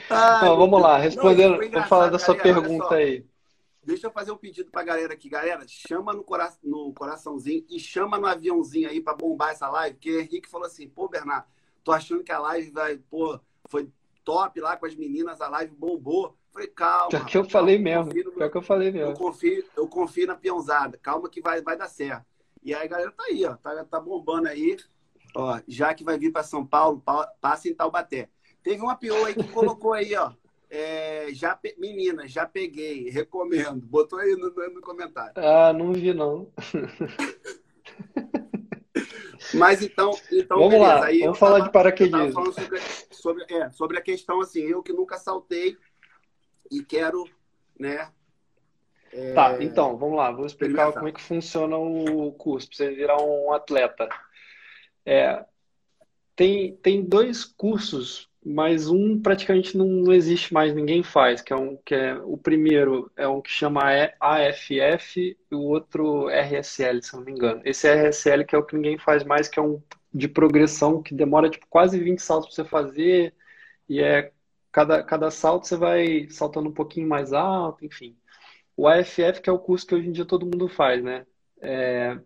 [0.05, 3.25] Então, vamos lá, respondendo, vou falar da sua galera, pergunta aí.
[3.83, 5.29] Deixa eu fazer um pedido pra galera aqui.
[5.29, 9.95] Galera, chama no, cora no coraçãozinho e chama no aviãozinho aí pra bombar essa live,
[9.95, 11.45] porque o Henrique falou assim, pô, Bernardo,
[11.83, 13.91] tô achando que a live vai, pô, foi
[14.23, 16.35] top lá com as meninas, a live bombou.
[16.51, 17.09] Falei, calma.
[17.09, 18.11] Pior que eu falei mesmo.
[18.11, 19.11] Pior que eu falei mesmo.
[19.11, 20.97] Eu confio, eu confio na peãozada.
[21.01, 22.25] Calma que vai, vai dar certo.
[22.63, 23.55] E aí a galera tá aí, ó.
[23.55, 24.77] Tá, tá bombando aí.
[25.35, 27.01] Ó, já que vai vir para São Paulo,
[27.41, 28.29] passa em Taubaté.
[28.61, 30.31] Teve uma pior aí que colocou aí, ó.
[30.69, 31.75] É, já pe...
[31.77, 33.85] Menina, já peguei, recomendo.
[33.85, 35.33] Botou aí no, no comentário.
[35.35, 36.47] Ah, não vi não.
[39.53, 40.93] Mas então, então vamos beleza.
[40.93, 42.51] lá, Aí vamos falar tava, de paraquedismo.
[42.53, 42.79] Sobre,
[43.11, 45.77] sobre, é, sobre a questão assim, eu que nunca saltei
[46.71, 47.25] e quero,
[47.79, 48.11] né?
[49.11, 52.89] É, tá, então, vamos lá, vou explicar como é que funciona o curso para você
[52.95, 54.09] virar um atleta.
[55.05, 55.45] É,
[56.35, 61.55] tem, tem dois cursos mas um praticamente não, não existe mais, ninguém faz, que é
[61.55, 63.81] um que é o primeiro é um que chama
[64.19, 67.61] AFF e o outro RSL, se não me engano.
[67.65, 69.81] Esse RSL que é o que ninguém faz mais, que é um
[70.13, 73.33] de progressão que demora tipo, quase 20 saltos para você fazer,
[73.89, 74.31] e é
[74.71, 78.17] cada, cada salto você vai saltando um pouquinho mais alto, enfim.
[78.75, 81.25] O AFF, que é o curso que hoje em dia todo mundo faz, né?
[81.61, 82.17] É,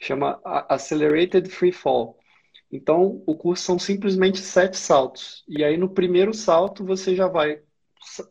[0.00, 2.18] chama Accelerated Free Fall.
[2.70, 5.44] Então, o curso são simplesmente sete saltos.
[5.48, 7.62] E aí, no primeiro salto, você já vai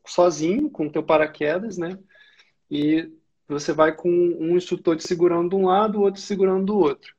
[0.05, 1.97] sozinho, com o teu paraquedas, né?
[2.69, 3.11] E
[3.47, 7.15] você vai com um instrutor te segurando de um lado, o outro segurando do outro.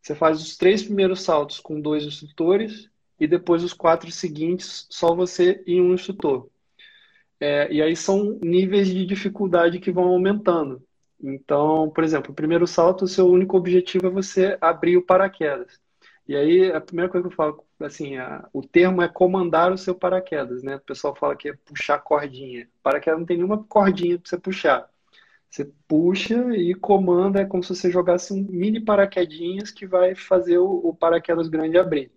[0.00, 2.88] Você faz os três primeiros saltos com dois instrutores
[3.20, 6.48] e depois os quatro seguintes só você e um instrutor.
[7.40, 10.82] É, e aí são níveis de dificuldade que vão aumentando.
[11.20, 15.80] Então, por exemplo, o primeiro salto, o seu único objetivo é você abrir o paraquedas.
[16.28, 19.78] E aí, a primeira coisa que eu falo, assim, a, o termo é comandar o
[19.78, 20.76] seu paraquedas, né?
[20.76, 22.68] O pessoal fala que é puxar cordinha.
[22.82, 24.90] Paraquedas não tem nenhuma cordinha para você puxar.
[25.50, 30.58] Você puxa e comanda, é como se você jogasse um mini paraquedinhas que vai fazer
[30.58, 32.12] o, o paraquedas grande abrir.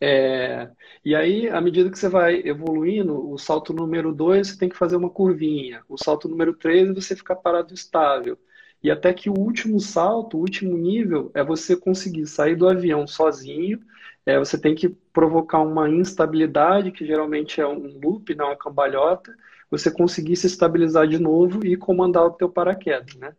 [0.00, 0.70] É,
[1.04, 4.76] e aí, à medida que você vai evoluindo, o salto número 2 você tem que
[4.76, 8.38] fazer uma curvinha, o salto número 3 você fica parado estável.
[8.86, 13.04] E até que o último salto, o último nível, é você conseguir sair do avião
[13.04, 13.80] sozinho.
[14.24, 19.36] É, você tem que provocar uma instabilidade, que geralmente é um loop, não uma cambalhota.
[19.72, 23.34] Você conseguir se estabilizar de novo e comandar o teu paraquedas, né?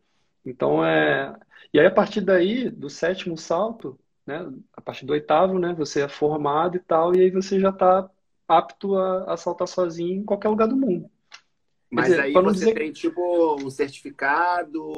[0.46, 1.34] Então, é...
[1.74, 4.52] E aí, a partir daí, do sétimo salto, né?
[4.74, 5.74] A partir do oitavo, né?
[5.76, 8.10] Você é formado e tal, e aí você já está
[8.50, 11.10] apto a, a saltar sozinho em qualquer lugar do mundo.
[11.90, 12.74] Mas dizer, aí você dizer...
[12.74, 14.94] tem tipo um certificado.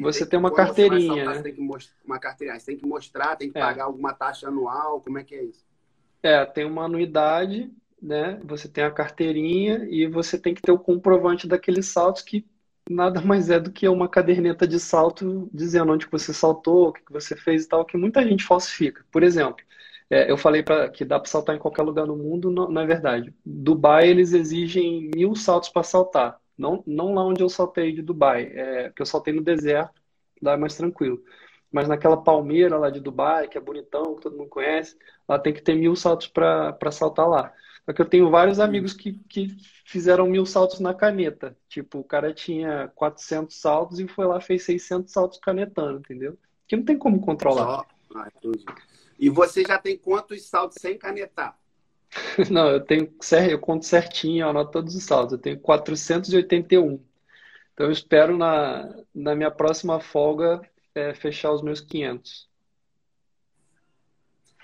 [0.00, 1.24] Você tem, tem uma carteirinha.
[1.24, 1.34] Né?
[1.34, 2.58] Você tem que mostrar uma carteirinha.
[2.58, 3.60] Você tem que mostrar, tem que é.
[3.60, 5.00] pagar alguma taxa anual.
[5.00, 5.64] Como é que é isso?
[6.22, 8.40] É, tem uma anuidade, né?
[8.44, 12.44] Você tem a carteirinha e você tem que ter o comprovante daqueles saltos que
[12.90, 17.12] nada mais é do que uma caderneta de salto dizendo onde você saltou, o que
[17.12, 19.04] você fez e tal, que muita gente falsifica.
[19.10, 19.64] Por exemplo,
[20.12, 22.82] é, eu falei para que dá para saltar em qualquer lugar no mundo, não, não
[22.82, 23.34] é verdade.
[23.42, 28.42] Dubai eles exigem mil saltos para saltar, não, não lá onde eu saltei de Dubai,
[28.52, 29.98] é, que eu saltei no deserto,
[30.42, 31.22] lá é mais tranquilo.
[31.72, 35.50] Mas naquela palmeira lá de Dubai, que é bonitão, que todo mundo conhece, lá tem
[35.50, 37.50] que ter mil saltos para saltar lá.
[37.86, 41.56] Só que eu tenho vários amigos que, que fizeram mil saltos na caneta.
[41.70, 46.38] Tipo, o cara tinha 400 saltos e foi lá fez 600 saltos canetando, entendeu?
[46.68, 47.86] Que não tem como controlar.
[48.14, 48.28] Ah,
[49.18, 51.58] e você já tem quantos saltos sem canetar?
[52.50, 53.12] Não, eu tenho,
[53.50, 55.32] eu conto certinho, eu anoto todos os saltos.
[55.32, 57.00] Eu tenho 481.
[57.72, 60.60] Então eu espero na, na minha próxima folga
[60.94, 62.48] é, fechar os meus 500.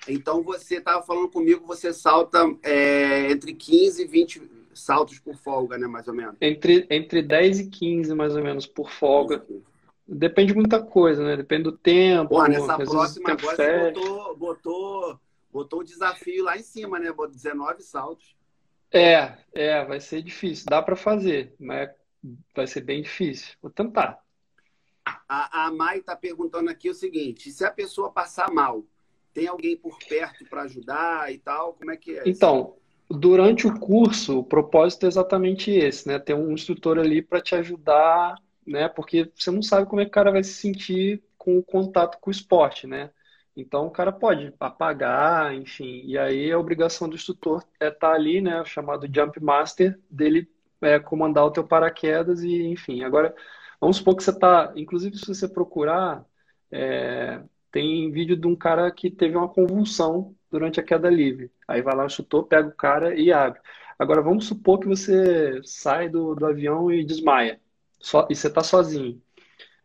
[0.06, 5.76] Então você estava falando comigo, você salta é, entre 15 e 20 saltos por folga,
[5.76, 5.86] né?
[5.86, 6.36] Mais ou menos.
[6.40, 9.44] Entre, entre 10 e 15, mais ou menos, por folga.
[10.08, 11.36] Depende de muita coisa, né?
[11.36, 12.30] Depende do tempo.
[12.30, 15.20] Pô, nessa próxima agora você botou, botou,
[15.52, 17.12] botou o desafio lá em cima, né?
[17.12, 18.34] 19 saltos.
[18.90, 20.64] É, é, vai ser difícil.
[20.66, 21.90] Dá para fazer, mas
[22.56, 23.54] vai ser bem difícil.
[23.60, 24.18] Vou tentar.
[25.28, 28.82] A, a Mai está perguntando aqui o seguinte: se a pessoa passar mal,
[29.34, 31.74] tem alguém por perto para ajudar e tal?
[31.74, 32.22] Como é que é?
[32.26, 32.76] Então,
[33.10, 36.18] durante o curso, o propósito é exatamente esse, né?
[36.18, 38.36] Ter um instrutor ali para te ajudar,
[38.68, 38.88] né?
[38.88, 42.18] Porque você não sabe como é que o cara vai se sentir com o contato
[42.20, 43.10] com o esporte, né?
[43.56, 48.14] Então o cara pode apagar, enfim, e aí a obrigação do instrutor é estar tá
[48.14, 50.48] ali, né, chamado Jump Master, dele
[50.80, 53.02] é, comandar o teu paraquedas e, enfim.
[53.02, 53.34] Agora,
[53.80, 56.24] vamos supor que você está, inclusive se você procurar,
[56.70, 61.50] é, tem vídeo de um cara que teve uma convulsão durante a queda livre.
[61.66, 63.60] Aí vai lá, chutou, pega o cara e abre.
[63.98, 67.60] Agora, vamos supor que você sai do, do avião e desmaia.
[68.00, 69.20] Só, e você está sozinho.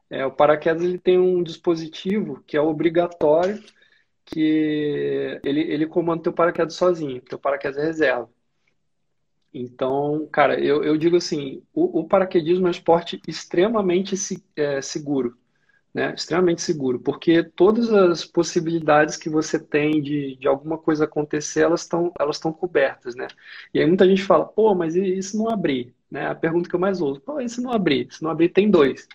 [0.09, 3.63] É, o paraquedas ele tem um dispositivo que é obrigatório,
[4.25, 7.21] que ele, ele comanda o teu paraquedas sozinho.
[7.21, 8.29] Teu paraquedas é reserva.
[9.53, 14.15] Então, cara, eu, eu digo assim, o, o paraquedismo é um esporte extremamente
[14.55, 15.37] é, seguro
[15.93, 21.61] né, extremamente seguro, porque todas as possibilidades que você tem de, de alguma coisa acontecer,
[21.61, 23.27] elas estão elas estão cobertas, né?
[23.73, 25.93] E aí muita gente fala, pô, mas se não abrir?
[26.13, 26.27] Né?
[26.27, 28.07] A pergunta que eu mais ouço, pô, e se não abrir?
[28.11, 29.07] Se não abrir, tem dois.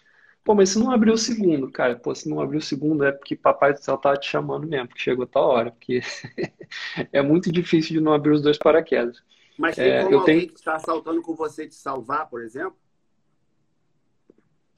[0.43, 3.13] Pô, mas se não abrir o segundo, cara, pô, se não abrir o segundo é
[3.13, 6.01] porque papai do céu tá te chamando mesmo, porque chegou a hora, porque
[7.13, 9.23] é muito difícil de não abrir os dois paraquedas.
[9.57, 10.53] Mas tem é, como eu alguém tenho...
[10.53, 12.77] que está saltando com você te salvar, por exemplo?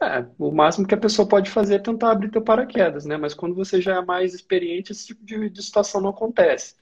[0.03, 3.17] É, o máximo que a pessoa pode fazer é tentar abrir teu paraquedas, né?
[3.17, 6.75] Mas quando você já é mais experiente, esse tipo de, de situação não acontece.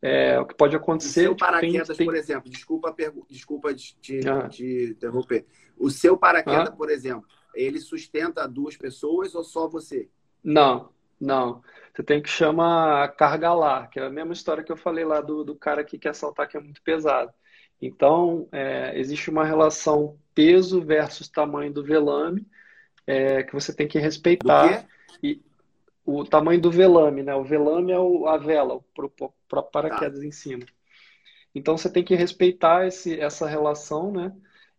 [0.00, 1.20] É, o que pode acontecer.
[1.20, 2.06] O seu paraquedas, tem...
[2.06, 2.94] por exemplo, desculpa,
[3.28, 4.48] desculpa te, ah.
[4.48, 5.44] te interromper.
[5.76, 6.76] O seu paraquedas, ah.
[6.76, 10.08] por exemplo, ele sustenta duas pessoas ou só você?
[10.42, 11.62] Não, Não.
[11.92, 15.20] Você tem que chamar carga lá, que é a mesma história que eu falei lá
[15.20, 17.32] do, do cara que quer saltar que é muito pesado.
[17.82, 22.46] Então, é, existe uma relação peso versus tamanho do velame
[23.06, 24.86] é, que você tem que respeitar.
[25.22, 25.42] E
[26.08, 27.34] o tamanho do velame, né?
[27.34, 28.80] O velame é o, a vela
[29.46, 30.24] para paraquedas tá.
[30.24, 30.64] em cima.
[31.54, 34.32] Então, você tem que respeitar esse, essa relação, né?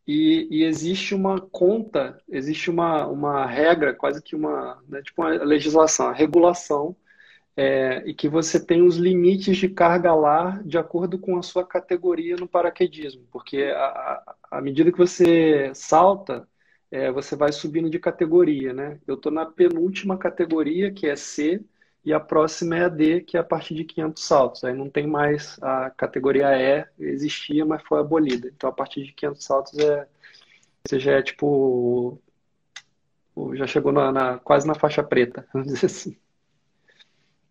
[0.07, 5.29] E, e, existe uma conta, existe uma, uma regra, quase que uma, né, tipo uma
[5.43, 6.95] legislação, a regulação,
[7.55, 11.63] é, e que você tem os limites de carga lar de acordo com a sua
[11.63, 13.71] categoria no paraquedismo, porque
[14.49, 16.47] à medida que você salta,
[16.91, 18.99] é, você vai subindo de categoria, né?
[19.07, 21.63] Eu estou na penúltima categoria, que é C,
[22.03, 24.63] e a próxima é a D, que é a partir de 500 saltos.
[24.63, 28.47] Aí não tem mais a categoria E, existia, mas foi abolida.
[28.47, 30.07] Então, a partir de 500 saltos, é,
[30.85, 32.19] você já é tipo.
[33.53, 36.17] Já chegou na, na quase na faixa preta, vamos dizer assim.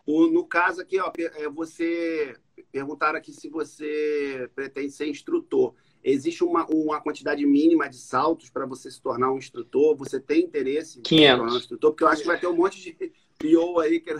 [0.07, 2.37] no caso aqui, ó, é, você
[2.72, 5.74] perguntaram aqui se você pretende ser instrutor.
[6.11, 9.97] Existe uma, uma quantidade mínima de saltos para você se tornar um instrutor?
[9.97, 11.31] Você tem interesse em 500.
[11.31, 11.90] se tornar um instrutor?
[11.90, 12.92] Porque eu acho que vai ter um monte de
[13.38, 14.14] PO aí que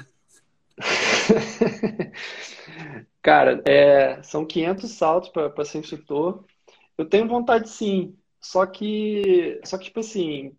[3.22, 6.44] Cara, é, são 500 saltos para ser instrutor.
[6.96, 10.57] Eu tenho vontade sim, só que, só que tipo assim,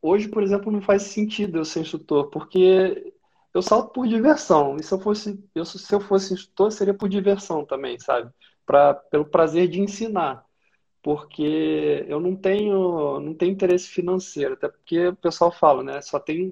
[0.00, 3.12] hoje, por exemplo, não faz sentido eu ser instrutor, porque
[3.52, 4.76] eu salto por diversão.
[4.76, 8.30] E se eu fosse, eu, se eu fosse instrutor, seria por diversão também, sabe?
[8.66, 10.43] Pra, pelo prazer de ensinar.
[11.04, 16.00] Porque eu não tenho, não tenho interesse financeiro, até porque o pessoal fala, né?
[16.00, 16.50] Só tem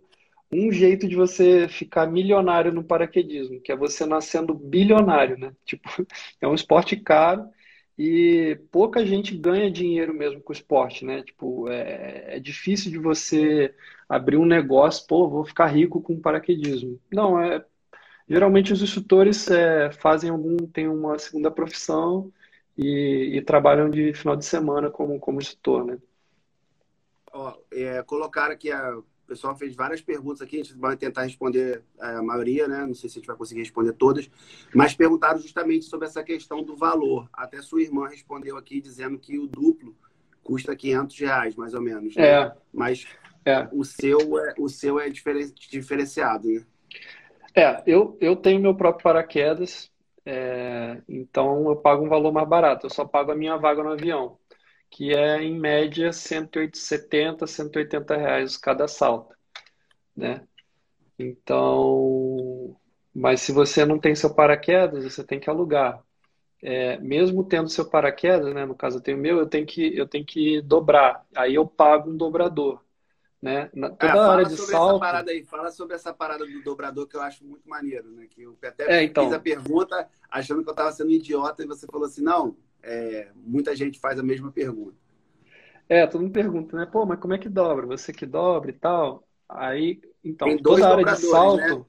[0.52, 5.54] um jeito de você ficar milionário no paraquedismo, que é você nascendo bilionário, né?
[5.64, 5.88] Tipo,
[6.38, 7.48] é um esporte caro
[7.98, 11.22] e pouca gente ganha dinheiro mesmo com o esporte, né?
[11.22, 13.74] Tipo, é, é difícil de você
[14.06, 17.00] abrir um negócio, pô, vou ficar rico com paraquedismo.
[17.10, 17.64] Não, é
[18.28, 22.30] geralmente os instrutores é, fazem algum, tem uma segunda profissão
[22.76, 25.98] e, e, trabalham de final de semana como, como instrutor, né?
[27.32, 28.98] Ó, é, colocaram aqui a
[29.32, 32.84] pessoal fez várias perguntas aqui, a gente vai tentar responder é, a maioria, né?
[32.86, 34.30] Não sei se a gente vai conseguir responder todas,
[34.74, 37.28] mas perguntaram justamente sobre essa questão do valor.
[37.32, 39.96] Até sua irmã respondeu aqui dizendo que o duplo
[40.42, 42.14] custa 500 reais, mais ou menos.
[42.14, 42.26] Né?
[42.26, 42.52] É.
[42.72, 43.06] Mas
[43.44, 43.68] é.
[43.72, 46.64] o seu é, o seu é diferenciado, né?
[47.54, 49.90] É, eu, eu tenho meu próprio paraquedas,
[50.24, 52.86] é, então eu pago um valor mais barato.
[52.86, 54.38] Eu só pago a minha vaga no avião
[54.92, 59.34] que é em média 170, 180 reais cada salto,
[60.16, 60.46] né?
[61.18, 62.76] Então,
[63.14, 66.02] mas se você não tem seu paraquedas, você tem que alugar.
[66.62, 68.66] É, mesmo tendo seu paraquedas, né?
[68.66, 71.26] No caso eu tenho meu, eu tenho que eu tenho que dobrar.
[71.36, 72.84] Aí eu pago um dobrador,
[73.42, 73.68] né?
[73.74, 75.00] Na, toda ah, a área de salto.
[75.00, 78.28] parada aí, fala sobre essa parada do dobrador que eu acho muito maneiro, né?
[78.30, 79.24] Que eu até é, então...
[79.24, 83.28] fiz a pergunta achando que eu estava sendo idiota e você falou assim, não, é,
[83.34, 84.96] muita gente faz a mesma pergunta.
[85.88, 86.86] É, todo mundo pergunta, né?
[86.86, 87.84] Pô, mas como é que dobra?
[87.86, 89.26] Você que dobra e tal?
[89.48, 91.78] Aí, então, tem toda a área de salto.
[91.78, 91.84] Né?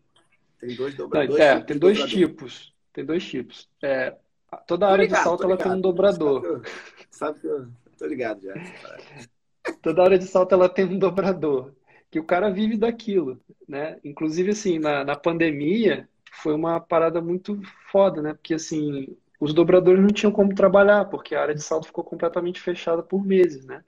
[0.59, 1.37] Tem dois dobradores.
[1.37, 2.27] Não, é, tem dois dobrador.
[2.27, 2.73] tipos.
[2.91, 3.69] Tem dois tipos.
[3.81, 4.17] É,
[4.65, 6.63] toda a área ligado, de salto ela tem um dobrador.
[7.11, 8.53] Sabe que eu, sabe que eu tô ligado já.
[9.81, 11.73] toda área de salto ela tem um dobrador.
[12.11, 13.99] Que o cara vive daquilo, né?
[14.03, 16.07] Inclusive, assim, na, na pandemia,
[16.41, 17.59] foi uma parada muito
[17.91, 18.33] foda, né?
[18.33, 22.61] Porque, assim, os dobradores não tinham como trabalhar, porque a área de salto ficou completamente
[22.61, 23.83] fechada por meses, né?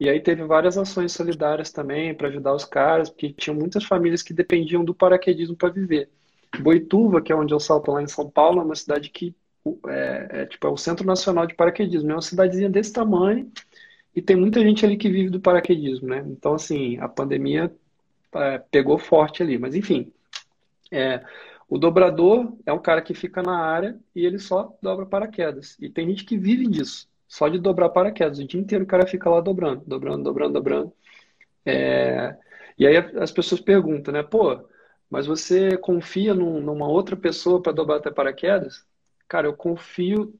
[0.00, 4.22] E aí teve várias ações solidárias também para ajudar os caras, porque tinham muitas famílias
[4.22, 6.10] que dependiam do paraquedismo para viver.
[6.60, 9.34] Boituva, que é onde eu salto lá em São Paulo, é uma cidade que
[9.86, 12.10] é, é, tipo, é o Centro Nacional de Paraquedismo.
[12.10, 13.50] É uma cidadezinha desse tamanho
[14.14, 16.22] e tem muita gente ali que vive do paraquedismo, né?
[16.26, 17.72] Então, assim, a pandemia
[18.34, 19.58] é, pegou forte ali.
[19.58, 20.12] Mas, enfim,
[20.90, 21.24] é,
[21.68, 25.76] o dobrador é um cara que fica na área e ele só dobra paraquedas.
[25.80, 28.38] E tem gente que vive disso, só de dobrar paraquedas.
[28.38, 30.92] O dia inteiro o cara fica lá dobrando, dobrando, dobrando, dobrando.
[31.64, 32.36] É...
[32.78, 34.22] E aí as pessoas perguntam, né?
[34.22, 34.58] Pô,
[35.08, 38.84] mas você confia num, numa outra pessoa para dobrar até paraquedas?
[39.28, 40.34] Cara, eu confio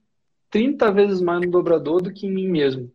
[0.50, 2.92] 30 vezes mais no dobrador do que em mim mesmo.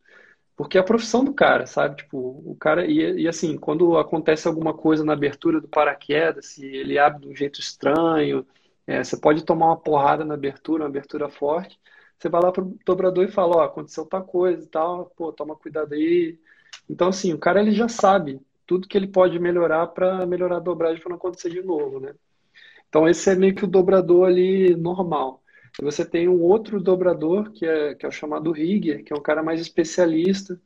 [0.58, 1.97] Porque é a profissão do cara, sabe?
[1.97, 2.86] Tipo, o cara.
[2.88, 7.30] E, e, assim, quando acontece alguma coisa na abertura do paraquedas, se ele abre de
[7.30, 8.45] um jeito estranho,
[8.88, 11.80] é, você pode tomar uma porrada na abertura, uma abertura forte.
[12.18, 15.55] Você vai lá pro dobrador e fala: Ó, aconteceu tal coisa e tal, pô, toma
[15.55, 16.39] cuidado aí.
[16.89, 20.60] Então, assim, o cara ele já sabe tudo que ele pode melhorar para melhorar a
[20.60, 22.16] dobragem para não acontecer de novo, né?
[22.89, 25.43] Então, esse é meio que o dobrador ali normal.
[25.80, 29.15] E você tem um outro dobrador, que é, que é o chamado rigger, que é
[29.15, 30.59] um cara mais especialista.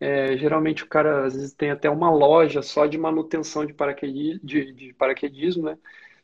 [0.00, 4.40] É, geralmente o cara às vezes tem até uma loja só de manutenção de, paraquedismo,
[4.46, 5.78] de, de paraquedismo, né?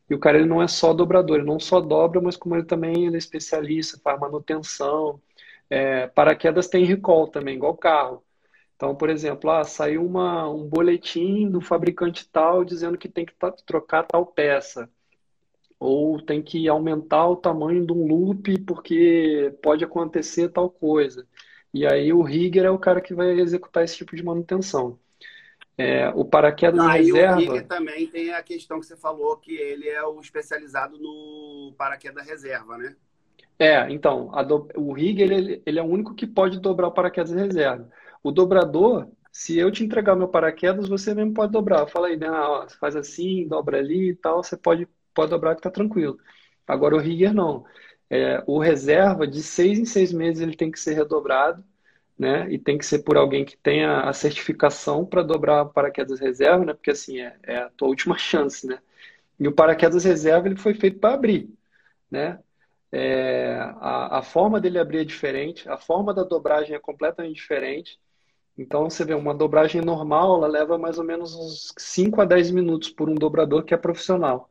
[0.08, 2.64] E o cara ele não é só dobrador, ele não só dobra, mas como ele
[2.64, 5.20] também ele é especialista, faz manutenção.
[5.70, 8.22] É, paraquedas tem recall também, igual carro.
[8.76, 13.34] Então, por exemplo, ah, saiu uma, um boletim do fabricante tal dizendo que tem que
[13.66, 14.90] trocar tal peça.
[15.84, 21.26] Ou tem que aumentar o tamanho de um loop porque pode acontecer tal coisa.
[21.72, 24.98] E aí o rigger é o cara que vai executar esse tipo de manutenção.
[25.76, 27.34] É, o paraquedas Não, reserva.
[27.34, 31.74] o rigger também tem a questão que você falou que ele é o especializado no
[31.76, 32.94] paraquedas reserva, né?
[33.58, 34.68] É, então, do...
[34.76, 37.88] o rigger ele, ele é o único que pode dobrar o paraquedas reserva.
[38.22, 41.86] O dobrador, se eu te entregar meu paraquedas, você mesmo pode dobrar.
[41.88, 42.28] Fala aí, né?
[42.28, 46.18] Ah, faz assim, dobra ali e tal, você pode, pode dobrar que tá tranquilo.
[46.66, 47.64] Agora o rigger não.
[48.10, 51.64] É, o reserva, de seis em seis meses, ele tem que ser redobrado,
[52.18, 52.50] né?
[52.52, 56.74] E tem que ser por alguém que tenha a certificação para dobrar paraquedas reserva, né?
[56.74, 58.78] Porque assim, é, é a tua última chance, né?
[59.38, 61.50] E o paraquedas reserva, ele foi feito para abrir,
[62.10, 62.40] né?
[62.92, 67.98] É, a, a forma dele abrir é diferente, a forma da dobragem é completamente diferente.
[68.56, 72.52] Então, você vê, uma dobragem normal, ela leva mais ou menos uns 5 a 10
[72.52, 74.48] minutos por um dobrador que é profissional.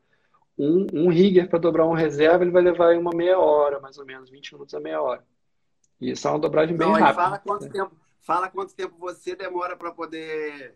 [0.57, 4.05] Um, um rigger para dobrar um reserva, ele vai levar uma meia hora, mais ou
[4.05, 5.25] menos, 20 minutos a meia hora.
[5.99, 7.13] E isso é uma dobragem bem Não, rápida.
[7.13, 7.69] Fala quanto, né?
[7.69, 10.75] tempo, fala quanto tempo você demora para poder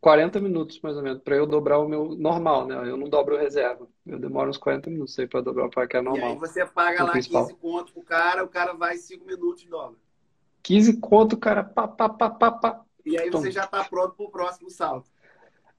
[0.00, 2.76] 40 minutos, mais ou menos, para eu dobrar o meu normal, né?
[2.88, 3.88] Eu não dobro reserva.
[4.06, 6.30] Eu demoro uns 40 minutos aí para dobrar o paraquedas normal.
[6.30, 7.46] E aí você paga lá principal.
[7.46, 9.98] 15 pontos pro cara, o cara vai 5 minutos e dobra.
[10.62, 12.84] 15 conto, cara, pá, pá, pá, pá, pá.
[13.04, 15.10] E aí você já tá pronto pro próximo salto.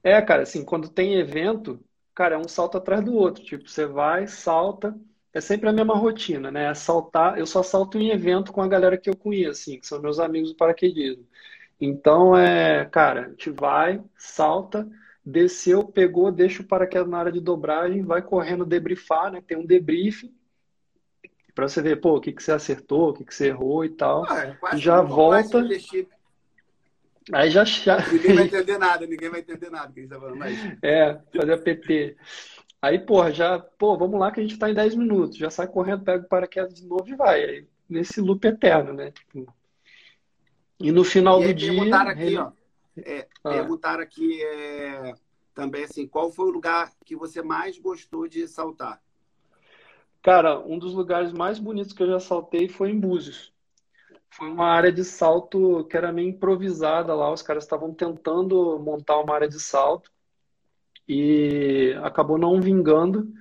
[0.02, 1.80] É, cara, assim, quando tem evento,
[2.20, 3.42] cara, é um salto atrás do outro.
[3.42, 4.94] Tipo, você vai, salta,
[5.32, 6.66] é sempre a mesma rotina, né?
[6.66, 9.86] É saltar, eu só salto em evento com a galera que eu conheço, assim, que
[9.86, 11.26] são meus amigos do paraquedismo.
[11.80, 14.86] Então, é, cara, a gente vai, salta,
[15.24, 19.40] desceu, pegou, deixa o paraquedas na área de dobragem, vai correndo debriefar, né?
[19.40, 20.30] Tem um debriefing
[21.54, 23.88] para você ver, pô, o que, que você acertou, o que, que você errou e
[23.88, 24.26] tal.
[24.28, 25.58] Ah, é já volta.
[27.32, 27.98] Aí já, já.
[28.10, 30.36] Ninguém vai entender nada, ninguém vai entender nada que a gente tá falando.
[30.36, 30.58] Mas...
[30.82, 32.16] É, fazer a PT.
[32.82, 35.36] Aí, porra, já, pô, vamos lá que a gente tá em 10 minutos.
[35.36, 37.44] Já sai correndo, pega o paraquedas de novo e vai.
[37.44, 39.10] Aí, nesse loop eterno, né?
[39.10, 39.52] Tipo...
[40.80, 41.72] E no final e do dia.
[41.72, 42.38] Perguntaram aqui, ele...
[42.38, 42.52] ó.
[42.96, 43.50] É, ah.
[43.50, 45.14] Perguntaram aqui é,
[45.54, 49.00] também assim, qual foi o lugar que você mais gostou de saltar?
[50.22, 53.52] Cara, um dos lugares mais bonitos que eu já saltei foi em Búzios.
[54.30, 57.32] Foi uma área de salto que era meio improvisada lá.
[57.32, 60.10] Os caras estavam tentando montar uma área de salto
[61.08, 63.32] e acabou não vingando.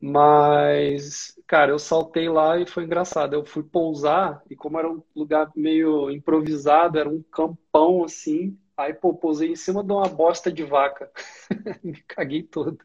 [0.00, 3.34] Mas, cara, eu saltei lá e foi engraçado.
[3.34, 8.58] Eu fui pousar e como era um lugar meio improvisado, era um campão assim.
[8.76, 11.10] Aí, pô, pousei em cima de uma bosta de vaca.
[11.84, 12.78] Me caguei todo.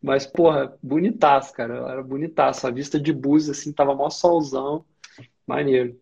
[0.00, 1.74] Mas, porra, bonitaço, cara.
[1.90, 2.66] Era bonitaço.
[2.66, 4.84] A vista de Búzios, assim, tava mó solzão.
[5.46, 6.00] Maneiro.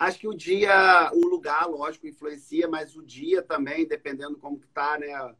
[0.00, 4.66] Acho que o dia, o lugar, lógico, influencia, mas o dia também, dependendo como que
[4.68, 5.34] tá, né?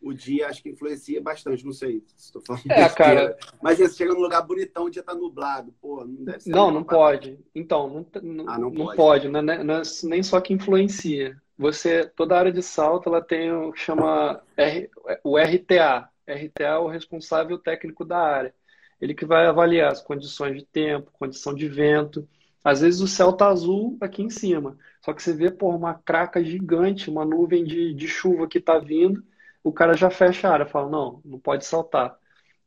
[0.00, 2.70] O dia acho que influencia bastante, não sei se estou falando.
[2.70, 3.36] É, cara.
[3.62, 5.70] Mas você chega num lugar bonitão, o dia tá nublado.
[5.82, 6.50] Pô, não deve ser.
[6.50, 7.38] Não, não pode.
[7.54, 8.96] Então, não, não, ah, não, não pode.
[8.96, 9.28] pode.
[9.28, 11.36] Não, é, não é nem só que influencia.
[11.58, 14.90] Você, toda área de salto, ela tem o que chama R,
[15.22, 18.54] o RTA, RTA é o responsável técnico da área.
[18.98, 22.26] Ele que vai avaliar as condições de tempo, condição de vento.
[22.66, 25.94] Às vezes o céu tá azul aqui em cima, só que você vê por uma
[25.94, 29.24] craca gigante, uma nuvem de, de chuva que está vindo,
[29.62, 32.18] o cara já fecha a área, fala não, não pode saltar.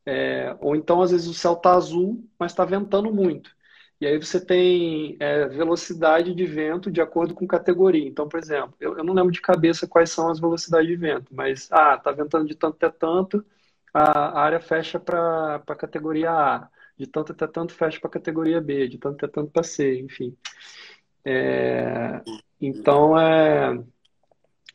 [0.06, 3.54] É, ou então às vezes o céu tá azul, mas está ventando muito.
[4.00, 8.08] E aí você tem é, velocidade de vento de acordo com categoria.
[8.08, 11.34] Então, por exemplo, eu, eu, não lembro de cabeça quais são as velocidades de vento,
[11.34, 13.44] mas, ah, tá ventando de tanto até tanto,
[13.92, 16.68] a, a área fecha para a categoria A.
[17.00, 20.00] De tanto até tanto fecha para a categoria B, de tanto até tanto para C,
[20.00, 20.36] enfim.
[21.24, 22.20] É,
[22.60, 23.82] então, é,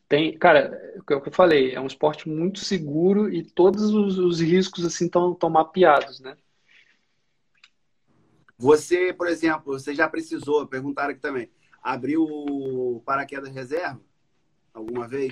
[0.10, 0.76] tem, cara,
[1.08, 4.84] é o que eu falei, é um esporte muito seguro e todos os, os riscos
[4.84, 6.36] assim estão mapeados, né?
[8.58, 14.02] Você, por exemplo, você já precisou, perguntaram aqui também, abriu o paraquedas reserva
[14.74, 15.32] alguma vez?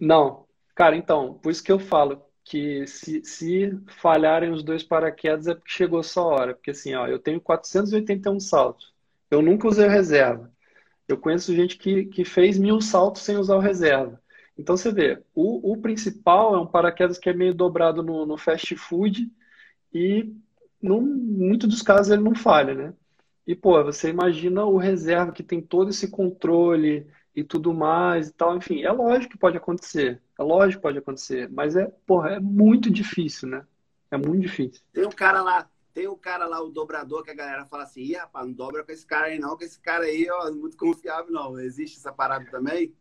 [0.00, 0.44] Não.
[0.74, 5.54] Cara, então, por isso que eu falo que se, se falharem os dois paraquedas é
[5.54, 6.54] porque chegou só a hora.
[6.54, 8.92] Porque assim, ó, eu tenho 481 saltos.
[9.30, 10.52] Eu nunca usei reserva.
[11.08, 14.20] Eu conheço gente que, que fez mil saltos sem usar o reserva.
[14.56, 18.38] Então você vê, o, o principal é um paraquedas que é meio dobrado no, no
[18.38, 19.30] fast food
[19.92, 20.32] e
[20.80, 22.94] num, muito dos casos ele não falha, né?
[23.46, 28.32] E, pô, você imagina o reserva que tem todo esse controle e tudo mais e
[28.32, 28.56] tal.
[28.56, 30.22] Enfim, é lógico que pode acontecer.
[30.38, 31.48] É lógico que pode acontecer.
[31.50, 33.66] Mas é, porra, é muito difícil, né?
[34.10, 34.82] É muito difícil.
[34.92, 38.02] Tem um cara lá, tem um cara lá, o dobrador, que a galera fala assim,
[38.02, 40.76] ih, rapaz, não dobra com esse cara aí não, que esse cara aí, ó, muito
[40.76, 41.58] confiável não.
[41.58, 42.92] Existe essa parada também?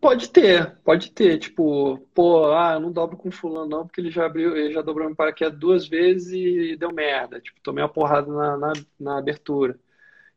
[0.00, 1.38] Pode ter, pode ter.
[1.38, 4.82] Tipo, pô, ah, eu não dobro com fulano não, porque ele já abriu, ele já
[4.82, 7.40] dobrou meu paraquedas duas vezes e deu merda.
[7.40, 9.78] Tipo, tomei uma porrada na, na, na abertura.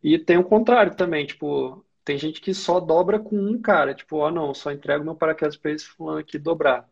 [0.04, 4.18] E tem o contrário também, tipo, tem gente que só dobra com um cara, tipo,
[4.18, 6.89] ó, oh, não, só entrego meu paraquedas pra esse fulano aqui dobrar.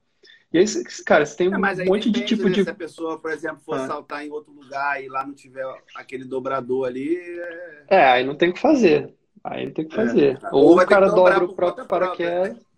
[0.52, 0.66] E aí,
[1.06, 2.64] cara, você tem é, um monte de tipo né, de.
[2.64, 3.86] Se a pessoa, por exemplo, for ah.
[3.86, 5.64] saltar em outro lugar e lá não tiver
[5.96, 7.16] aquele dobrador ali.
[7.18, 9.14] É, é aí não tem o que fazer.
[9.44, 10.06] Aí não tem o que é.
[10.06, 10.40] fazer.
[10.44, 10.50] É.
[10.52, 12.50] Ou, ou o cara dobra o próprio paraquedas.
[12.50, 12.70] Própria.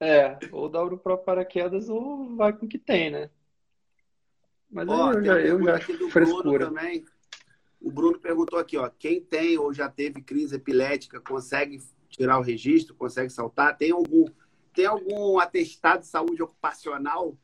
[0.00, 3.30] É, ou dobra o próprio paraquedas ou vai com o que tem, né?
[4.70, 6.66] Mas ó, eu, já, eu já acho frescura.
[6.66, 7.04] Também.
[7.84, 11.78] O Bruno perguntou aqui, ó, quem tem ou já teve crise epilética consegue
[12.08, 13.76] tirar o registro, consegue saltar?
[13.76, 14.24] Tem algum,
[14.72, 17.36] tem algum atestado de saúde ocupacional?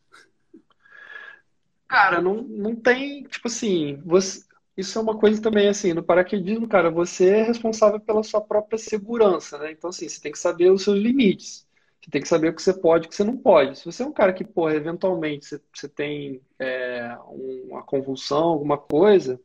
[1.86, 4.42] Cara, não, não tem, tipo assim, você,
[4.74, 8.78] isso é uma coisa também assim, no paraquedismo, cara, você é responsável pela sua própria
[8.78, 9.72] segurança, né?
[9.72, 11.68] Então, assim, você tem que saber os seus limites.
[12.00, 13.78] Você tem que saber o que você pode e o que você não pode.
[13.78, 18.78] Se você é um cara que, porra, eventualmente você, você tem é, uma convulsão, alguma
[18.78, 19.38] coisa,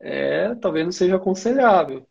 [0.00, 2.06] é, talvez não seja aconselhável.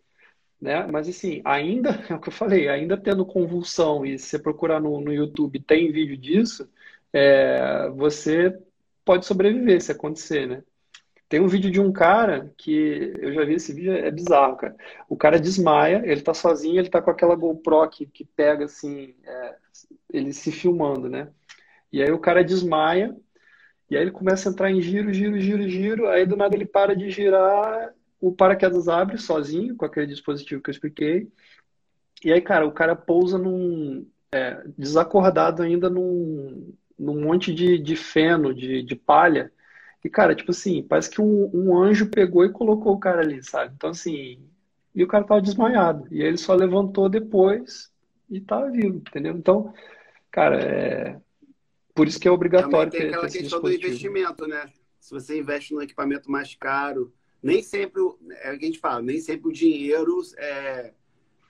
[0.60, 0.88] Né?
[0.88, 4.80] Mas assim, ainda, é o que eu falei, ainda tendo convulsão, e se você procurar
[4.80, 6.70] no, no YouTube, tem vídeo disso,
[7.12, 8.58] é, você
[9.06, 10.64] pode sobreviver se acontecer, né?
[11.28, 14.76] Tem um vídeo de um cara que eu já vi esse vídeo, é bizarro, cara.
[15.10, 19.16] O cara desmaia, ele tá sozinho, ele tá com aquela GoPro que, que pega assim,
[19.26, 19.56] é,
[20.12, 21.30] ele se filmando, né?
[21.92, 23.16] E aí o cara desmaia,
[23.94, 26.10] e aí ele começa a entrar em giro, giro, giro, giro.
[26.10, 30.70] Aí do nada ele para de girar, o paraquedas abre sozinho, com aquele dispositivo que
[30.70, 31.32] eu expliquei.
[32.26, 34.08] E aí, cara, o cara pousa num.
[34.32, 39.52] É, desacordado ainda num, num monte de, de feno, de, de palha.
[40.04, 43.44] E, cara, tipo assim, parece que um, um anjo pegou e colocou o cara ali,
[43.44, 43.74] sabe?
[43.76, 44.40] Então, assim.
[44.96, 46.08] E o cara tava desmaiado.
[46.10, 47.92] E aí ele só levantou depois
[48.30, 49.36] e tava vivo, entendeu?
[49.38, 49.72] Então,
[50.32, 51.22] cara, é
[51.94, 54.72] por isso que é obrigatório Também tem aquela ter questão do investimento, né?
[55.00, 58.02] Se você investe num equipamento mais caro, nem sempre,
[58.42, 60.94] é o que a gente fala, nem sempre o dinheiro é,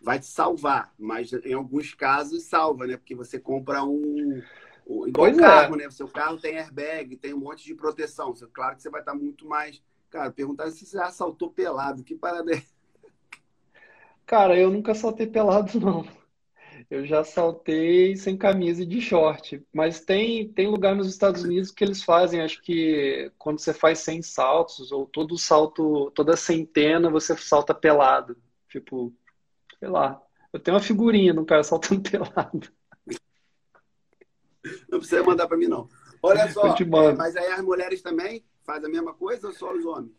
[0.01, 2.97] vai te salvar, mas em alguns casos salva, né?
[2.97, 4.41] Porque você compra um.
[4.85, 5.77] um igual pois carro, é.
[5.77, 5.87] né?
[5.87, 8.33] O seu carro tem airbag, tem um monte de proteção.
[8.51, 9.81] Claro que você vai estar muito mais.
[10.09, 12.03] Cara, perguntar se você já saltou pelado.
[12.03, 12.61] Que parada é?
[14.25, 16.05] Cara, eu nunca saltei pelado, não.
[16.93, 19.65] Eu já saltei sem camisa e de short.
[19.73, 23.97] Mas tem, tem lugar nos Estados Unidos que eles fazem, acho que quando você faz
[23.97, 28.37] 100 saltos, ou todo salto, toda centena, você salta pelado.
[28.69, 29.11] Tipo,
[29.79, 30.21] sei lá.
[30.53, 32.71] Eu tenho uma figurinha do cara saltando pelado.
[34.87, 35.89] Não precisa mandar para mim, não.
[36.21, 39.83] Olha só, é, mas aí as mulheres também fazem a mesma coisa ou só os
[39.83, 40.13] homens?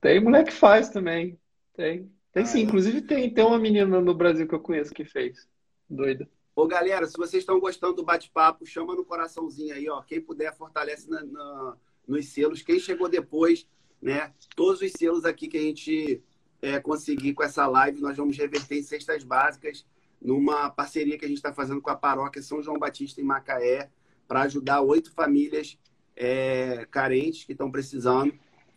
[0.00, 1.38] Tem mulher que faz também.
[1.72, 2.12] Tem.
[2.36, 5.48] Tem sim, inclusive tem, tem uma menina no Brasil que eu conheço que fez.
[5.88, 6.28] Doida.
[6.54, 10.02] Ô, galera, se vocês estão gostando do bate-papo, chama no coraçãozinho aí, ó.
[10.02, 11.76] Quem puder, fortalece na, na,
[12.06, 12.60] nos selos.
[12.60, 13.66] Quem chegou depois,
[14.02, 14.34] né?
[14.54, 16.22] Todos os selos aqui que a gente
[16.60, 19.86] é, conseguir com essa live, nós vamos reverter em cestas básicas
[20.20, 23.88] numa parceria que a gente está fazendo com a paróquia São João Batista em Macaé
[24.28, 25.78] para ajudar oito famílias
[26.14, 28.34] é, carentes que estão precisando.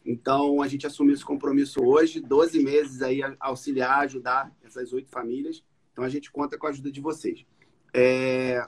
[0.10, 5.64] Então, a gente assumiu esse compromisso hoje, 12 meses aí auxiliar, ajudar essas oito famílias.
[5.92, 7.46] Então, a gente conta com a ajuda de vocês.
[7.94, 8.68] É...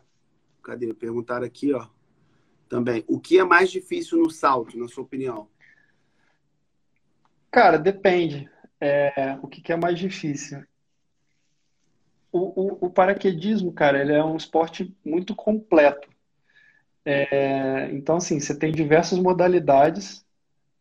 [0.62, 0.94] Cadê?
[0.94, 1.88] Perguntaram aqui, ó.
[2.70, 3.04] Também.
[3.08, 5.50] O que é mais difícil no salto, na sua opinião?
[7.50, 8.48] Cara, depende.
[8.80, 9.40] É...
[9.42, 10.64] O que é mais difícil?
[12.32, 16.08] O, o, o, paraquedismo, cara, ele é um esporte muito completo.
[17.04, 17.90] É...
[17.94, 20.21] Então, assim, você tem diversas modalidades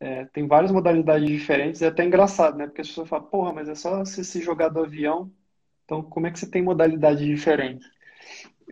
[0.00, 2.66] é, tem várias modalidades diferentes, é até engraçado, né?
[2.66, 5.30] Porque as pessoas falam, porra, mas é só você se jogar do avião,
[5.84, 7.86] então como é que você tem modalidades diferentes?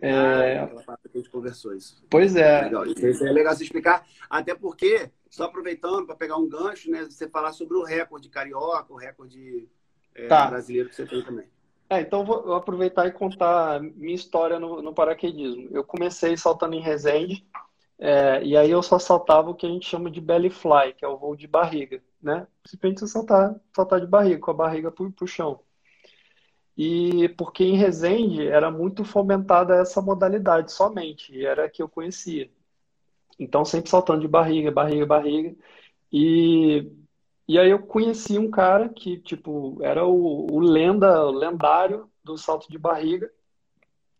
[0.01, 0.57] É...
[0.57, 2.03] Ah, aquela parte que a gente conversou isso.
[2.09, 2.63] Pois é.
[2.63, 2.85] Legal.
[2.85, 7.03] Isso é legal se explicar, até porque, só aproveitando para pegar um gancho, né?
[7.03, 9.69] Você falar sobre o recorde carioca, o recorde
[10.15, 10.47] é, tá.
[10.47, 11.45] brasileiro que você tem também.
[11.91, 15.69] É, então vou aproveitar e contar minha história no, no paraquedismo.
[15.71, 17.45] Eu comecei saltando em Resende,
[17.99, 21.05] é, e aí eu só saltava o que a gente chama de belly fly, que
[21.05, 22.47] é o voo de barriga, né?
[22.65, 25.61] Simplesmente saltar, saltar de barriga, com a barriga pro, pro chão.
[26.77, 31.89] E porque em Resende era muito fomentada essa modalidade somente, e era a que eu
[31.89, 32.49] conhecia.
[33.39, 35.55] Então sempre saltando de barriga, barriga, barriga.
[36.11, 36.91] E,
[37.47, 42.37] E aí eu conheci um cara que, tipo, era o, o lenda, o lendário do
[42.37, 43.31] salto de barriga.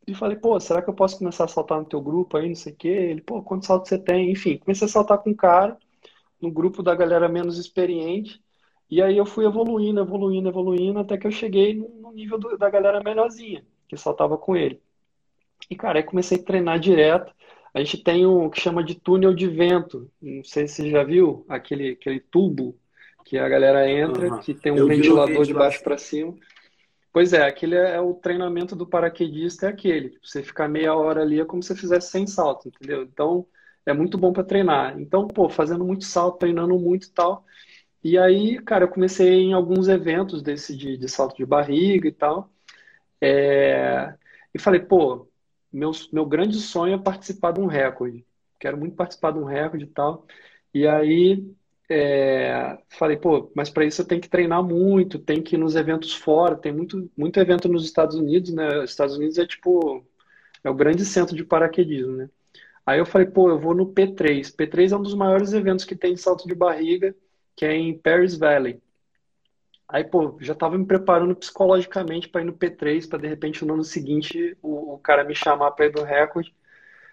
[0.09, 2.55] E falei, pô, será que eu posso começar a saltar no teu grupo aí, não
[2.55, 2.87] sei o quê?
[2.87, 4.31] Ele, pô, quantos saltos você tem?
[4.31, 5.77] Enfim, comecei a saltar com um cara,
[6.41, 8.41] no grupo da galera menos experiente.
[8.89, 12.69] E aí eu fui evoluindo, evoluindo, evoluindo, até que eu cheguei no nível do, da
[12.71, 14.81] galera menorzinha, que saltava com ele.
[15.69, 17.31] E, cara, aí comecei a treinar direto.
[17.71, 20.09] A gente tem o que chama de túnel de vento.
[20.19, 22.75] Não sei se você já viu aquele, aquele tubo
[23.25, 24.39] que a galera entra, uhum.
[24.39, 26.33] que tem um eu ventilador de baixo para cima.
[27.11, 30.17] Pois é, aquele é, é o treinamento do paraquedista, é aquele.
[30.23, 33.03] Você ficar meia hora ali é como se você fizesse sem salto, entendeu?
[33.03, 33.47] Então,
[33.85, 34.99] é muito bom para treinar.
[34.99, 37.45] Então, pô, fazendo muito salto, treinando muito e tal.
[38.03, 42.11] E aí, cara, eu comecei em alguns eventos desse de, de salto de barriga e
[42.11, 42.51] tal.
[43.21, 44.15] É...
[44.53, 45.27] E falei, pô,
[45.71, 48.25] meu, meu grande sonho é participar de um recorde.
[48.59, 50.25] Quero muito participar de um recorde e tal.
[50.73, 51.45] E aí
[51.89, 55.75] é, falei, pô, mas para isso eu tenho que treinar muito, tem que ir nos
[55.75, 58.79] eventos fora, tem muito, muito evento nos Estados Unidos, né?
[58.79, 60.05] Os Estados Unidos é tipo,
[60.63, 62.29] é o grande centro de paraquedismo, né?
[62.85, 64.51] Aí eu falei, pô, eu vou no P3.
[64.51, 67.15] P3 é um dos maiores eventos que tem de salto de barriga,
[67.55, 68.81] que é em Paris Valley.
[69.87, 73.73] Aí, pô, já tava me preparando psicologicamente para ir no P3, para de repente no
[73.73, 76.53] ano seguinte o, o cara me chamar para ir do recorde.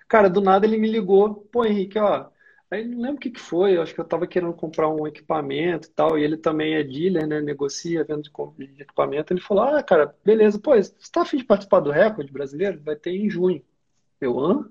[0.09, 2.29] Cara, do nada ele me ligou, pô, Henrique, ó,
[2.71, 5.07] Aí não lembro o que que foi, eu acho que eu estava querendo comprar um
[5.07, 7.41] equipamento e tal, e ele também é dealer, né?
[7.41, 8.31] Negocia venda de,
[8.75, 9.33] de equipamento.
[9.33, 12.83] Ele falou: Ah, cara, beleza, pô, você está afim de participar do recorde brasileiro?
[12.83, 13.65] Vai ter em junho.
[14.21, 14.69] Eu, hã?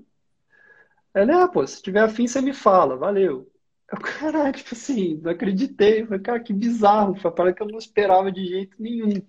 [1.13, 3.49] Ele, ah, pô, se tiver afim, você me fala, valeu.
[3.91, 6.01] Eu, caralho, tipo assim, não acreditei.
[6.01, 9.21] Eu falei, cara, que bizarro, foi para que eu não esperava de jeito nenhum.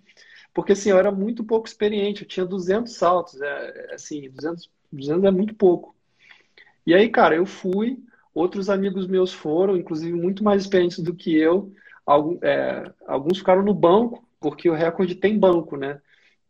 [0.54, 5.24] Porque assim, eu era muito pouco experiente, eu tinha 200 saltos, é, assim, 200, 200
[5.24, 5.94] é muito pouco.
[6.86, 7.98] E aí, cara, eu fui.
[8.37, 11.72] Outros amigos meus foram, inclusive muito mais experientes do que eu.
[12.05, 16.03] Alguns, é, alguns ficaram no banco, porque o recorde tem banco, né?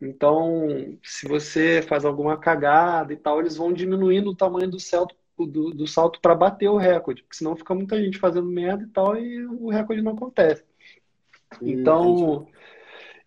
[0.03, 0.67] Então,
[1.01, 5.71] se você faz alguma cagada e tal, eles vão diminuindo o tamanho do salto, do,
[5.71, 9.17] do salto para bater o recorde, porque senão fica muita gente fazendo merda e tal
[9.17, 10.65] e o recorde não acontece.
[11.63, 12.49] Então,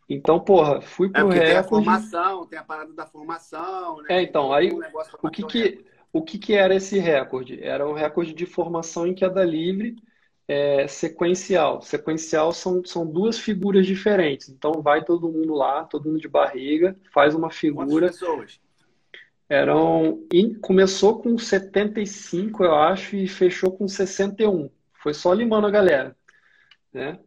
[0.09, 1.45] então, porra, fui pro é recorde.
[1.45, 4.07] Tem a formação, tem a parada da formação, né?
[4.09, 4.81] É, então, aí um
[5.23, 7.63] o que que o que, que era esse recorde?
[7.63, 9.95] Era um recorde de formação em queda livre
[10.47, 11.79] é, sequencial.
[11.81, 14.49] Sequencial são, são duas figuras diferentes.
[14.49, 18.07] Então vai todo mundo lá, todo mundo de barriga, faz uma figura.
[18.07, 18.59] Quantas pessoas?
[19.47, 20.25] Eram.
[20.61, 24.69] Começou com 75, eu acho, e fechou com 61.
[24.93, 26.15] Foi só limando a galera.
[26.91, 27.19] Né?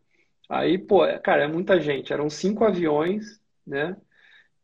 [0.48, 2.12] Aí, pô, é, cara, é muita gente.
[2.12, 3.96] Eram cinco aviões, né?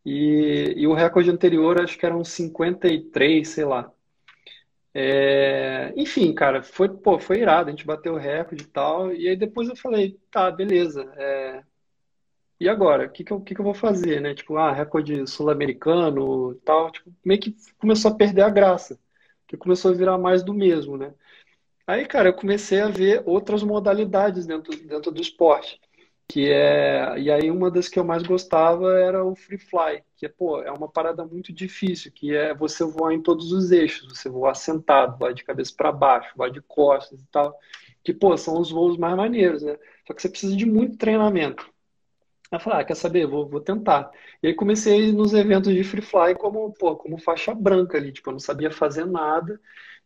[0.04, 3.92] E, e o recorde anterior acho que eram 53, sei lá.
[4.94, 9.12] É, enfim, cara, foi, pô, foi irado, a gente bateu o recorde e tal.
[9.14, 11.02] E aí depois eu falei, tá, beleza.
[11.16, 11.62] É,
[12.60, 13.06] e agora?
[13.06, 14.34] O que, que, eu, que, que eu vou fazer, né?
[14.34, 16.90] Tipo, ah, recorde sul-americano tal.
[16.90, 18.98] Tipo, meio que começou a perder a graça.
[19.46, 21.14] Que começou a virar mais do mesmo, né?
[21.86, 25.80] Aí, cara, eu comecei a ver outras modalidades dentro, dentro do esporte
[26.28, 30.26] que é e aí uma das que eu mais gostava era o free fly que
[30.26, 34.08] é pô é uma parada muito difícil que é você voar em todos os eixos
[34.08, 37.58] você voar sentado voar de cabeça para baixo voar de costas e tal
[38.04, 39.76] que pô são os voos mais maneiros né
[40.06, 41.66] só que você precisa de muito treinamento
[42.50, 43.26] eu falei, ah, quer saber?
[43.26, 44.10] Vou, vou tentar.
[44.42, 48.30] E aí comecei nos eventos de free fly como, pô, como faixa branca ali, tipo,
[48.30, 49.60] eu não sabia fazer nada.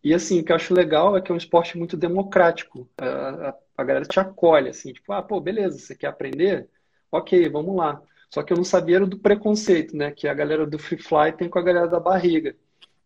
[0.04, 2.88] E assim, o que eu acho legal é que é um esporte muito democrático.
[2.98, 6.68] A, a, a galera te acolhe, assim, tipo, ah, pô, beleza, você quer aprender?
[7.10, 8.02] Ok, vamos lá.
[8.30, 10.10] Só que eu não sabia do preconceito, né?
[10.10, 12.56] Que a galera do free fly tem com a galera da barriga.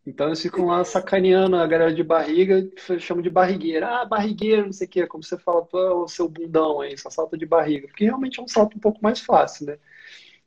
[0.06, 2.68] Então eles ficam lá sacaneando a galera de barriga,
[3.00, 4.02] chamam de barrigueira.
[4.02, 5.06] Ah, barrigueira, não sei o quê.
[5.06, 7.88] Como você fala, pô, o seu bundão aí, só salta de barriga.
[7.88, 9.78] Porque realmente é um salto um pouco mais fácil, né?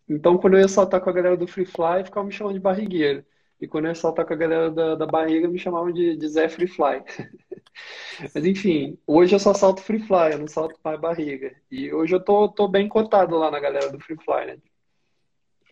[0.09, 2.59] Então quando eu ia saltar com a galera do free fly, ficava me chamando de
[2.59, 3.25] barrigueira.
[3.61, 6.27] E quando eu ia saltar com a galera da, da barriga, me chamavam de, de
[6.27, 7.03] Zé Free Fly.
[8.33, 11.53] Mas enfim, hoje eu só salto Free Fly, eu não salto mais barriga.
[11.69, 14.57] E hoje eu tô, tô bem cotado lá na galera do Free Fly, né?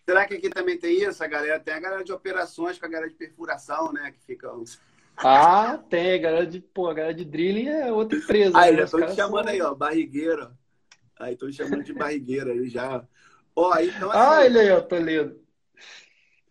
[0.05, 1.21] Será que aqui também tem isso?
[1.23, 4.11] A galera tem a galera de operações com a galera de perfuração, né?
[4.11, 4.63] Que ficam.
[5.17, 6.13] Ah, tem.
[6.13, 8.57] A galera de, pô, a galera de drilling é outra empresa.
[8.57, 8.85] Aí, né?
[8.85, 9.53] já tô te chamando são...
[9.53, 10.51] aí, ó, barrigueira.
[11.19, 13.05] Aí, tô te chamando de barrigueira aí já.
[13.53, 15.41] Ó, aí, então, assim, ah, ele aí, ó, Toledo.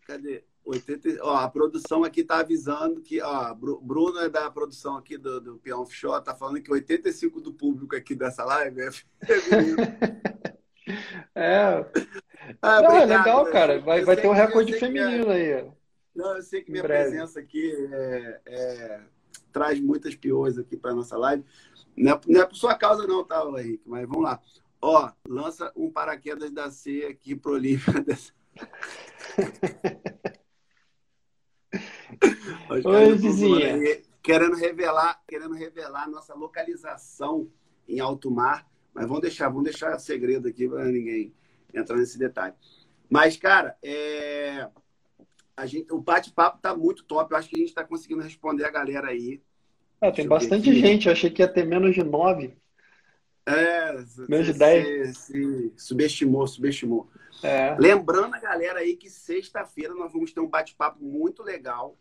[0.05, 0.43] Cadê?
[0.67, 5.39] 80, ó, a produção aqui tá avisando que, ó, Bruno é da produção aqui do,
[5.39, 9.77] do Peão Offshore, tá falando que 85 do público aqui dessa live é feminino.
[11.33, 11.85] é.
[12.61, 13.51] Ah, Não, é legal, né?
[13.51, 13.79] cara.
[13.79, 15.61] Vai, vai ter um recorde feminino é...
[15.61, 15.71] aí.
[16.13, 19.01] Não, eu sei que minha presença aqui é, é,
[19.53, 21.45] traz muitas piões aqui para nossa live.
[21.95, 23.83] Não é, não é por sua causa, não, tá, Henrique?
[23.85, 24.41] Mas vamos lá.
[24.81, 28.03] Ó, lança um paraquedas da C aqui pro Olímpia.
[32.69, 34.01] Oi, vizinha.
[34.21, 37.49] Querendo revelar, querendo revelar nossa localização
[37.87, 41.33] em alto mar, mas vamos deixar, vamos deixar segredo aqui para ninguém
[41.73, 42.53] entrar nesse detalhe.
[43.09, 44.67] Mas, cara, é...
[45.55, 47.31] a gente, o bate-papo tá muito top.
[47.31, 49.41] Eu acho que a gente está conseguindo responder a galera aí.
[50.01, 51.07] É, tem bastante gente.
[51.07, 52.53] Eu achei que ia ter menos de nove.
[53.45, 53.93] É,
[54.27, 55.31] menos de dez.
[55.77, 57.09] subestimou, subestimou.
[57.41, 57.77] É.
[57.79, 61.97] Lembrando a galera aí que sexta-feira nós vamos ter um bate-papo muito legal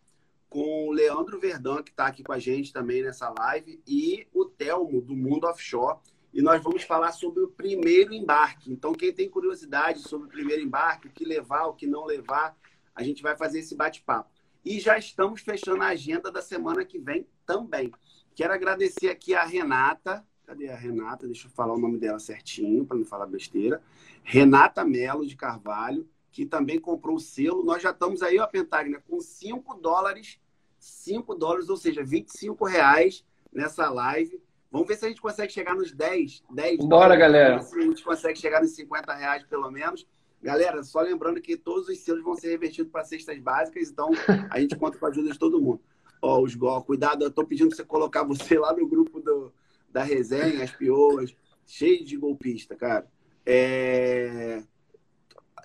[0.56, 4.46] com o Leandro Verdão, que está aqui com a gente também nessa live, e o
[4.46, 5.98] Telmo, do Mundo Offshore.
[6.32, 8.72] E nós vamos falar sobre o primeiro embarque.
[8.72, 12.56] Então, quem tem curiosidade sobre o primeiro embarque, o que levar, o que não levar,
[12.94, 14.30] a gente vai fazer esse bate-papo.
[14.64, 17.92] E já estamos fechando a agenda da semana que vem também.
[18.34, 20.26] Quero agradecer aqui a Renata.
[20.46, 21.26] Cadê a Renata?
[21.26, 23.82] Deixa eu falar o nome dela certinho, para não falar besteira.
[24.24, 27.62] Renata Melo de Carvalho, que também comprou o selo.
[27.62, 30.40] Nós já estamos aí, ó, Pentagna, com 5 dólares,
[30.86, 34.40] 5 dólares, ou seja, 25 reais nessa live.
[34.70, 36.44] Vamos ver se a gente consegue chegar nos 10.
[36.50, 37.62] 10 Bora, dólares, galera.
[37.62, 40.06] Se a gente consegue chegar nos 50 reais, pelo menos.
[40.42, 44.10] Galera, só lembrando que todos os selos vão ser revertidos para cestas básicas, então
[44.50, 45.80] a gente conta com a ajuda de todo mundo.
[46.22, 49.52] Ó, os gol, cuidado, eu tô pedindo para você colocar você lá no grupo do,
[49.90, 51.34] da resenha, as pioas,
[51.66, 53.06] cheio de golpista, cara.
[53.44, 54.62] É...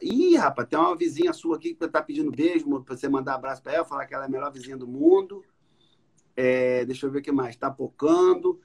[0.01, 3.61] Ih, rapaz, tem uma vizinha sua aqui que tá pedindo beijo para você mandar abraço
[3.61, 5.43] para ela, falar que ela é a melhor vizinha do mundo.
[6.35, 6.83] É...
[6.85, 7.55] Deixa eu ver o que mais.
[7.55, 8.59] Tá pocando.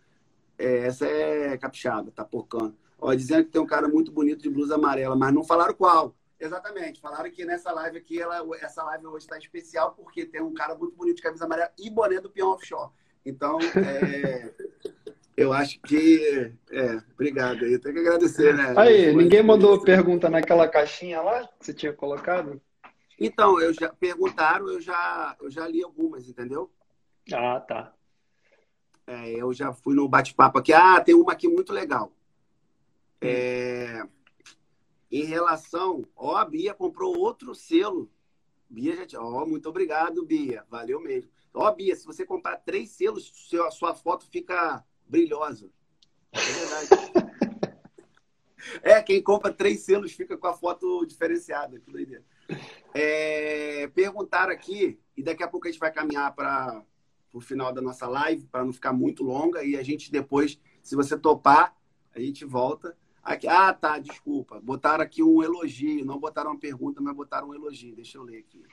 [0.58, 2.74] É, essa é capixaba, tá pocando.
[2.98, 6.16] Ó, dizendo que tem um cara muito bonito de blusa amarela, mas não falaram qual.
[6.38, 7.00] Exatamente.
[7.00, 10.74] Falaram que nessa live aqui, ela, essa live hoje está especial porque tem um cara
[10.74, 12.90] muito bonito de camisa amarela e boné do peão offshore.
[13.24, 14.54] Então, é,
[15.36, 16.52] eu acho que.
[16.70, 17.64] É, obrigado.
[17.66, 18.72] Eu tenho que agradecer, né?
[18.76, 22.60] Aí, ninguém mandou pergunta naquela caixinha lá que você tinha colocado?
[23.20, 26.70] Então, eu já perguntaram, eu já, eu já li algumas, entendeu?
[27.32, 27.92] Ah, tá.
[29.06, 30.72] É, eu já fui no bate-papo aqui.
[30.72, 32.12] Ah, tem uma aqui muito legal.
[33.20, 34.02] É,
[35.10, 36.02] em relação.
[36.16, 38.10] Ó, a Bia comprou outro selo.
[38.68, 39.20] Bia já tinha.
[39.20, 40.64] Ó, muito obrigado, Bia.
[40.70, 41.30] Valeu mesmo.
[41.52, 43.32] Ó, Bia, se você comprar três selos,
[43.66, 45.70] a sua foto fica brilhosa.
[46.32, 47.78] É verdade.
[48.82, 51.78] é, quem compra três selos fica com a foto diferenciada.
[51.78, 52.24] Que doideira.
[52.94, 56.82] É, perguntaram aqui, e daqui a pouco a gente vai caminhar para
[57.32, 60.96] o final da nossa live, para não ficar muito longa, e a gente depois, se
[60.96, 61.76] você topar,
[62.14, 62.96] a gente volta.
[63.22, 64.60] Aqui, ah, tá, desculpa.
[64.60, 67.94] Botaram aqui um elogio, não botaram uma pergunta, mas botaram um elogio.
[67.94, 68.64] Deixa eu ler aqui.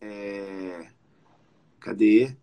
[0.00, 0.90] É...
[1.78, 2.36] Cadê?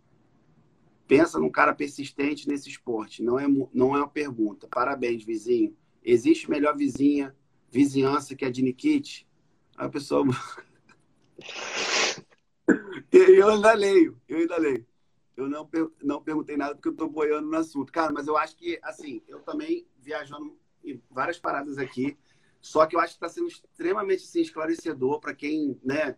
[1.12, 3.22] Pensa num cara persistente nesse esporte.
[3.22, 4.66] Não é, não é uma pergunta.
[4.66, 5.76] Parabéns, vizinho.
[6.02, 7.36] Existe melhor vizinha,
[7.70, 9.28] vizinhança que a de Nikit?
[9.76, 10.26] Aí a pessoa.
[13.12, 14.88] eu ainda leio, eu ainda leio.
[15.36, 15.70] Eu não,
[16.02, 17.92] não perguntei nada porque eu estou boiando no assunto.
[17.92, 22.18] Cara, mas eu acho que, assim, eu também viajando em várias paradas aqui,
[22.62, 26.16] só que eu acho que está sendo extremamente assim, esclarecedor para quem né,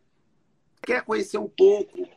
[0.83, 2.07] quer conhecer um pouco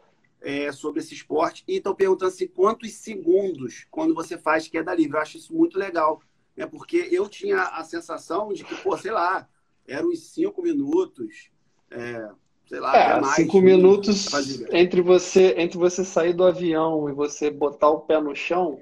[0.46, 1.64] é, sobre esse esporte.
[1.66, 5.16] E estão perguntando assim, quantos segundos quando você faz queda livre.
[5.16, 6.22] Eu acho isso muito legal,
[6.56, 6.64] né?
[6.66, 9.48] porque eu tinha a sensação de que, pô, sei lá,
[9.88, 11.50] eram uns cinco minutos.
[11.90, 12.28] É,
[12.68, 14.28] sei lá, é, mais, cinco minutos
[14.72, 18.80] entre você entre você sair do avião e você botar o pé no chão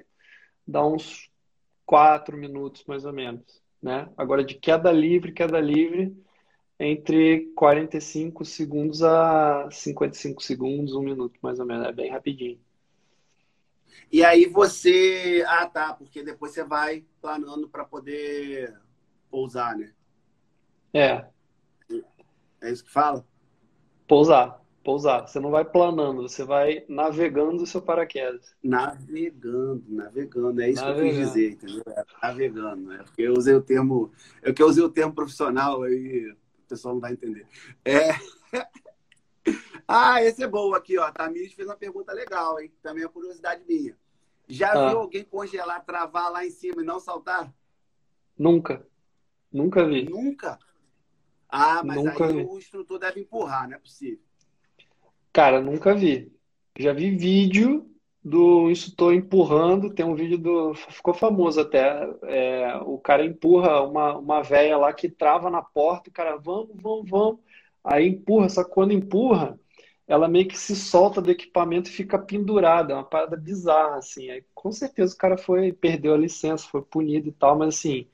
[0.67, 1.29] dá uns
[1.85, 3.43] quatro minutos mais ou menos,
[3.81, 4.09] né?
[4.17, 6.15] Agora de queda livre, queda livre
[6.79, 12.59] entre 45 segundos a 55 segundos, um minuto mais ou menos, é bem rapidinho.
[14.11, 18.73] E aí você, ah tá, porque depois você vai planando para poder
[19.29, 19.91] pousar, né?
[20.93, 21.25] É.
[22.61, 23.25] É isso que fala?
[24.07, 25.27] Pousar, pousar.
[25.27, 28.55] Você não vai planando, você vai navegando o seu paraquedas.
[28.63, 30.61] Navegando, navegando.
[30.61, 31.09] É isso navegando.
[31.09, 31.83] que eu quis dizer, entendeu?
[31.87, 32.93] É, navegando.
[32.93, 34.11] É porque eu usei o termo.
[34.41, 36.33] É que eu usei o termo profissional aí,
[36.65, 37.47] o pessoal não vai entender.
[37.83, 38.09] É.
[39.87, 41.11] ah, esse é bom aqui, ó.
[41.11, 42.71] Tamires fez uma pergunta legal, hein?
[42.81, 43.97] Também é curiosidade minha.
[44.47, 44.89] Já ah.
[44.89, 47.53] viu alguém congelar, travar lá em cima e não saltar?
[48.37, 48.85] Nunca.
[49.51, 50.09] Nunca vi.
[50.09, 50.59] Nunca?
[51.47, 52.43] Ah, mas nunca aí vi.
[52.43, 54.23] o instrutor deve empurrar, não é possível.
[55.31, 56.35] Cara, nunca vi.
[56.77, 57.89] Já vi vídeo
[58.25, 60.73] do instrutor empurrando, tem um vídeo do.
[60.73, 62.09] Ficou famoso até.
[62.23, 66.69] É, o cara empurra uma, uma véia lá que trava na porta, o cara, vamos,
[66.73, 67.39] vamos, vamos.
[67.83, 69.59] Aí empurra, só que quando empurra,
[70.07, 74.31] ela meio que se solta do equipamento e fica pendurada, é uma parada bizarra, assim.
[74.31, 78.07] Aí, com certeza o cara foi, perdeu a licença, foi punido e tal, mas assim,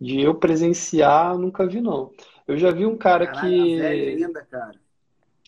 [0.00, 2.10] de eu presenciar, nunca vi, não.
[2.46, 3.80] Eu já vi um cara Caralho, que.
[3.82, 4.80] ainda, cara.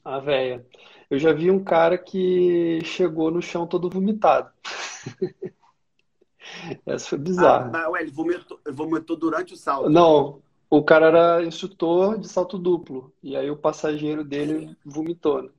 [0.04, 0.66] A véia.
[1.10, 4.50] Eu já vi um cara que chegou no chão todo vomitado.
[6.86, 7.70] Essa foi Ah, bizarra.
[7.70, 9.88] mas, ué, ele vomitou, vomitou durante o salto.
[9.90, 13.12] Não, o cara era instrutor de salto duplo.
[13.22, 15.50] E aí o passageiro dele vomitou, né?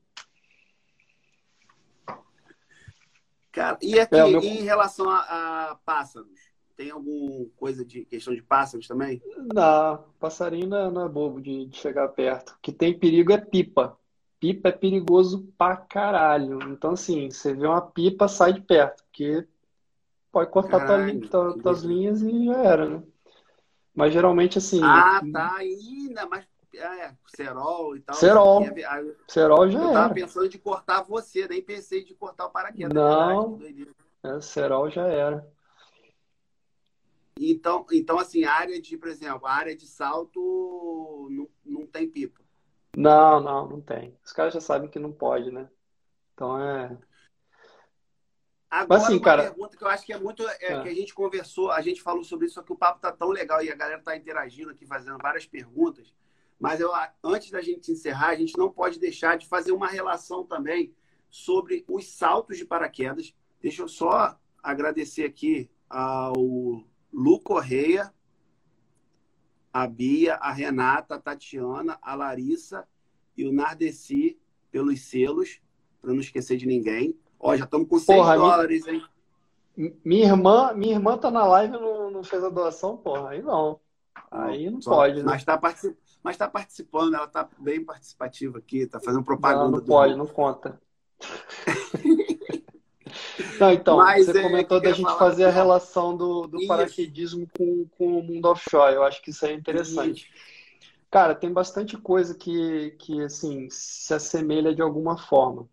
[3.51, 4.41] Cara, e aqui, É, meu...
[4.41, 6.29] em relação a, a pássaros?
[6.77, 9.21] Tem alguma coisa de questão de pássaros também?
[9.53, 12.51] Não, passarinho não é, não é bobo de, de chegar perto.
[12.51, 13.99] O que tem perigo é pipa.
[14.41, 16.59] Pipa é perigoso pra caralho.
[16.73, 19.47] Então, assim, você vê uma pipa, sai de perto, porque
[20.31, 21.29] pode cortar tua Caralho.
[21.29, 23.03] tua- tuas linhas e já era, né?
[23.93, 25.57] Mas geralmente, assim, Ah, tá.
[25.57, 28.15] Ainda, mas é, cerol e tal.
[28.15, 30.13] cerol, é- Eu cerol já eu tava era.
[30.15, 33.59] pensando de cortar você, nem pensei de cortar o paraquedas, Não,
[34.23, 35.47] é, cerol já era.
[37.39, 42.40] Então, então, assim, área de, por exemplo, a área de salto não, não tem pipa.
[42.95, 44.17] Não, não, não tem.
[44.23, 45.69] Os caras já sabem que não pode, né?
[46.33, 46.89] Então é.
[48.69, 49.43] Mas Agora, assim, uma cara.
[49.43, 50.47] pergunta que eu acho que é muito.
[50.47, 50.81] É, é.
[50.81, 53.29] que a gente conversou, a gente falou sobre isso, só que o papo tá tão
[53.29, 56.13] legal e a galera tá interagindo aqui, fazendo várias perguntas.
[56.59, 56.91] Mas eu,
[57.23, 60.93] antes da gente encerrar, a gente não pode deixar de fazer uma relação também
[61.29, 63.33] sobre os saltos de paraquedas.
[63.61, 66.33] Deixa eu só agradecer aqui ao
[67.11, 68.13] Lu Correia,
[69.73, 72.87] a Bia, a Renata, a Tatiana, a Larissa
[73.37, 74.37] e o Nardeci
[74.71, 75.61] pelos selos,
[76.01, 77.17] para não esquecer de ninguém.
[77.39, 79.03] Ó, já estamos com 6 Porra, dólares, hein?
[80.05, 83.29] minha irmã, minha irmã tá na live e não, não fez a doação, porra.
[83.29, 83.79] Aí não.
[84.29, 85.23] Aí não Só- pode, né?
[85.23, 85.97] Mas está particip...
[86.37, 89.85] tá participando, ela está bem participativa aqui, está fazendo Não, propaganda não do.
[89.85, 90.79] pode, não conta.
[93.61, 97.85] Não, então, Mas você é, comentou da gente fazer a relação do, do paraquedismo com,
[97.97, 98.95] com o mundo offshore.
[98.95, 100.27] Eu acho que isso é interessante.
[100.31, 100.51] isso.
[101.11, 105.67] Cara, tem bastante coisa que, que assim, se assemelha de alguma forma.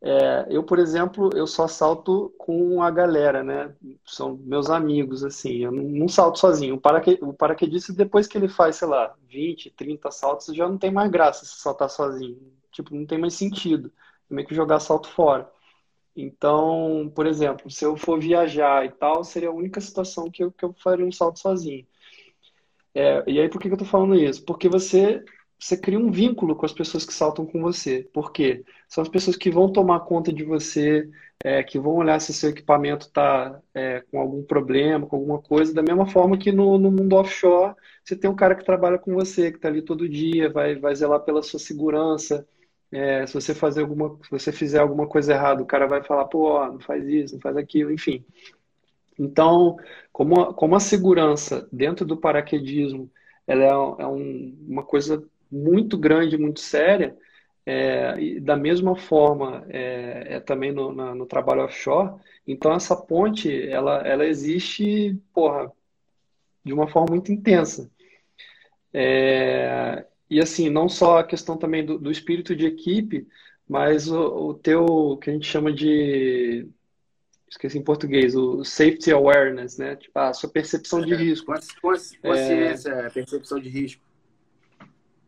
[0.00, 3.74] É, eu, por exemplo, eu só salto com a galera, né?
[4.04, 5.64] São meus amigos, assim.
[5.64, 6.74] Eu não, não salto sozinho.
[6.74, 10.76] O, paraque, o paraquedista, depois que ele faz, sei lá, 20, 30 saltos, já não
[10.76, 12.38] tem mais graça se saltar sozinho.
[12.70, 13.90] Tipo, não tem mais sentido.
[14.28, 15.50] Tem meio que jogar salto fora.
[16.16, 20.52] Então, por exemplo, se eu for viajar e tal, seria a única situação que eu,
[20.52, 21.86] que eu faria um salto sozinho.
[22.94, 24.44] É, e aí, por que que eu tô falando isso?
[24.44, 25.24] Porque você,
[25.58, 28.08] você cria um vínculo com as pessoas que saltam com você.
[28.12, 28.64] Por quê?
[28.88, 31.10] São as pessoas que vão tomar conta de você,
[31.42, 33.60] é, que vão olhar se seu equipamento está
[34.10, 38.16] com algum problema, com alguma coisa, da mesma forma que no, no mundo offshore, você
[38.16, 41.20] tem um cara que trabalha com você, que está ali todo dia, vai, vai zelar
[41.20, 42.46] pela sua segurança.
[42.92, 46.26] É, se você fazer alguma, se você fizer alguma coisa errada, o cara vai falar,
[46.26, 48.24] pô, não faz isso, não faz aquilo, enfim.
[49.18, 49.76] Então,
[50.12, 53.10] como a, como a segurança dentro do paraquedismo,
[53.46, 57.16] ela é, é um- uma coisa muito grande, muito séria,
[57.66, 62.14] é, e da mesma forma é, é também no, na- no trabalho offshore,
[62.46, 65.72] então essa ponte, ela, ela existe, porra,
[66.64, 67.90] de uma forma muito intensa.
[68.92, 73.26] É, e assim, não só a questão também do, do espírito de equipe,
[73.68, 76.66] mas o, o teu, que a gente chama de,
[77.48, 79.96] esqueci em português, o safety awareness, né?
[79.96, 81.46] Tipo, a sua percepção de risco.
[81.46, 84.02] Consci- consci- Consciência, percepção de risco.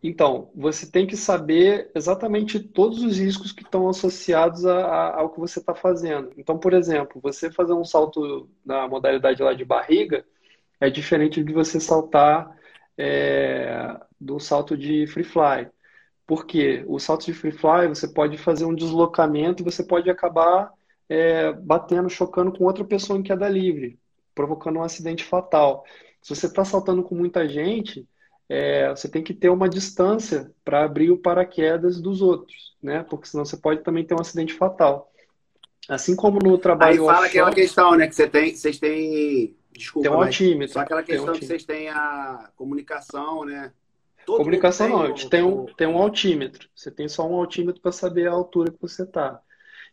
[0.03, 5.31] Então, você tem que saber exatamente todos os riscos que estão associados a- a- ao
[5.31, 6.31] que você está fazendo.
[6.37, 10.25] Então, por exemplo, você fazer um salto na modalidade lá de barriga
[10.81, 12.55] é diferente de você saltar
[12.99, 15.69] é, do salto de free fly.
[16.27, 16.85] Por quê?
[16.87, 20.73] O salto de free fly, você pode fazer um deslocamento e você pode acabar
[21.09, 23.99] é, batendo, chocando com outra pessoa em queda livre,
[24.35, 25.85] provocando um acidente fatal.
[26.21, 28.09] Se você está saltando com muita gente,
[28.49, 33.05] é, você tem que ter uma distância para abrir o paraquedas dos outros, né?
[33.09, 35.11] Porque senão você pode também ter um acidente fatal.
[35.89, 38.09] Assim como no Aí trabalho fala aquela offshore, questão, né?
[38.09, 39.57] Que você tem, vocês têm.
[39.73, 40.73] Desculpa, tem um altímetro.
[40.73, 43.73] só aquela Tem um questão que vocês têm a comunicação, né?
[44.27, 46.69] Todo Comunicação não, tem a gente tem um, tem um altímetro.
[46.75, 49.41] Você tem só um altímetro para saber a altura que você está.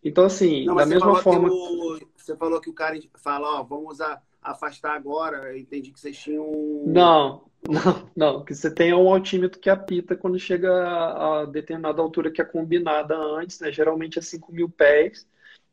[0.04, 1.50] Então, assim, Não, da mesma forma.
[1.50, 5.52] o, você falou que o cara fala, ó, vamos a- afastar agora.
[5.54, 6.44] Eu entendi que vocês tinham.
[6.44, 11.46] um- Não, não, não, que você tenha um altímetro que apita quando chega a, a
[11.46, 13.72] determinada altura que é combinada antes, né?
[13.72, 15.26] Geralmente é 5 mil pés,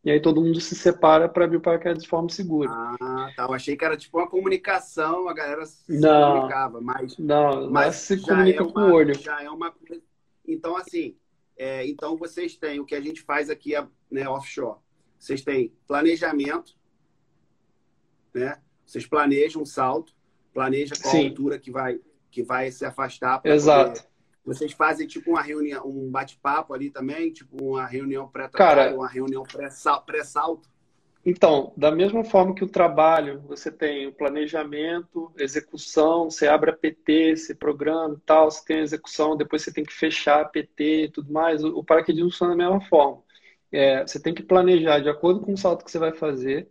[0.04, 2.70] e aí todo mundo se separa para abrir o paraquedas de forma segura.
[2.70, 3.44] Ah, tá.
[3.44, 6.34] Eu achei que era tipo uma comunicação, a galera se Não.
[6.34, 9.14] comunicava, mas, Não, mas se comunica é com uma, o olho.
[9.14, 9.74] já é uma.
[10.46, 11.16] Então, assim,
[11.56, 13.74] É, então, vocês têm o que a gente faz aqui
[14.10, 14.78] né, offshore.
[15.18, 16.74] Vocês têm planejamento,
[18.32, 18.58] né?
[18.86, 20.14] Vocês planejam um salto,
[20.54, 21.28] planeja qual Sim.
[21.28, 23.42] altura que vai, que vai se afastar.
[23.44, 24.00] Exato.
[24.00, 24.09] Poder...
[24.44, 29.42] Vocês fazem tipo uma reunião, um bate-papo ali também, tipo uma reunião pré-trabalho, uma reunião
[29.42, 30.68] pré-salto?
[31.24, 36.76] Então, da mesma forma que o trabalho, você tem o planejamento, execução, você abre a
[36.76, 40.46] PT, você programa e tal, você tem a execução, depois você tem que fechar a
[40.46, 41.62] PT e tudo mais.
[41.62, 43.22] O paraquedismo funciona da mesma forma.
[43.70, 46.70] É, você tem que planejar de acordo com o salto que você vai fazer.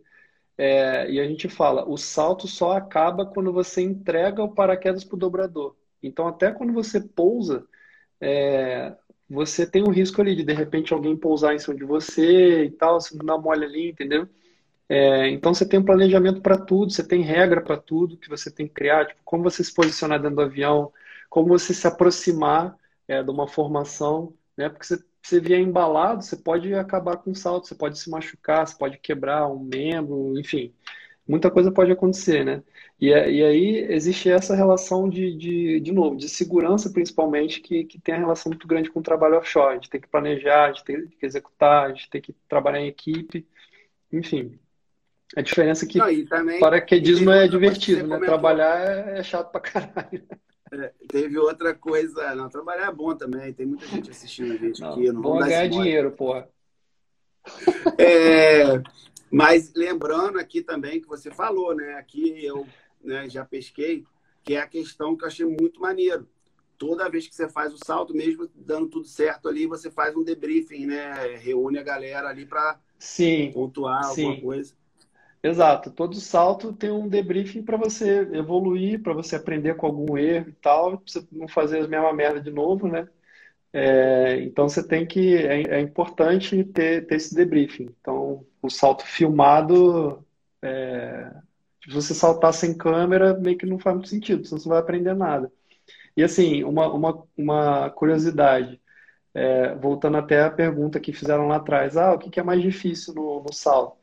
[0.57, 5.15] É, e a gente fala, o salto só acaba quando você entrega o paraquedas para
[5.15, 5.76] o dobrador.
[6.02, 7.66] Então, até quando você pousa,
[8.22, 8.95] é,
[9.30, 12.72] você tem um risco ali de de repente alguém pousar em cima de você e
[12.72, 14.28] tal, se não dá mole ali, entendeu?
[14.89, 18.50] É, então você tem um planejamento para tudo, você tem regra para tudo que você
[18.52, 20.91] tem que criar, tipo, como você se posicionar dentro do avião,
[21.30, 22.76] como você se aproximar
[23.08, 24.70] é, de uma formação, né?
[24.70, 28.68] Porque se você vier embalado, você pode acabar com um salto, você pode se machucar,
[28.68, 30.74] você pode quebrar um membro, enfim
[31.30, 32.64] muita coisa pode acontecer, né?
[33.00, 37.84] E, é, e aí existe essa relação de, de, de novo, de segurança principalmente, que,
[37.84, 39.72] que tem a relação muito grande com o trabalho offshore.
[39.72, 42.82] A gente tem que planejar, a gente tem que executar, a gente tem que trabalhar
[42.82, 43.48] em equipe,
[44.12, 44.58] enfim.
[45.38, 48.16] A diferença é que Não, também, paraquedismo é divertido, né?
[48.16, 48.26] Comentou.
[48.26, 50.24] Trabalhar é, é chato pra caralho.
[50.72, 52.34] É, teve outra coisa.
[52.34, 53.54] Não, trabalhar é bom também.
[53.54, 55.12] Tem muita gente assistindo a gente não, aqui.
[55.12, 56.50] Não bom ganhar dinheiro, porra.
[58.00, 58.82] É,
[59.32, 61.94] mas lembrando aqui também que você falou, né?
[61.94, 62.66] Aqui eu
[63.04, 64.06] né, já pesquei,
[64.44, 66.28] que é a questão que eu achei muito maneiro.
[66.78, 70.24] Toda vez que você faz o salto, mesmo dando tudo certo ali, você faz um
[70.24, 71.36] debriefing, né?
[71.36, 72.80] Reúne a galera ali para
[73.54, 74.26] pontuar sim.
[74.26, 74.74] alguma coisa.
[75.42, 75.92] Exato.
[75.92, 80.54] Todo salto tem um debriefing para você evoluir, para você aprender com algum erro e
[80.54, 83.08] tal, pra você não fazer a mesma merda de novo, né?
[83.72, 85.36] É, então você tem que.
[85.36, 87.89] É, é, importante ter, ter esse debriefing.
[88.01, 90.26] Então, o salto filmado.
[90.61, 91.32] É,
[91.84, 94.84] se você saltar sem câmera, meio que não faz muito sentido, senão você não vai
[94.84, 95.51] aprender nada.
[96.15, 98.80] E assim, uma, uma, uma curiosidade,
[99.34, 103.13] é, voltando até a pergunta que fizeram lá atrás: ah, o que é mais difícil
[103.13, 103.97] no, no salto?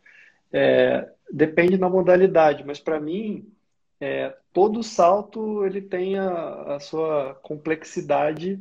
[0.53, 3.53] É, depende da modalidade, mas para mim,
[4.01, 8.61] é, todo salto ele tem a, a sua complexidade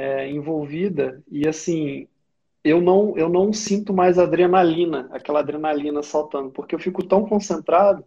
[0.00, 2.08] é, envolvida e assim
[2.64, 8.04] eu não eu não sinto mais adrenalina, aquela adrenalina saltando, porque eu fico tão concentrado,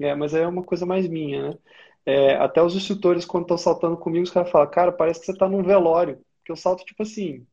[0.00, 1.58] é, mas é uma coisa mais minha, né?
[2.06, 5.32] É, até os instrutores quando estão saltando comigo, os caras falam, cara, parece que você
[5.32, 7.46] está num velório, porque eu salto tipo assim,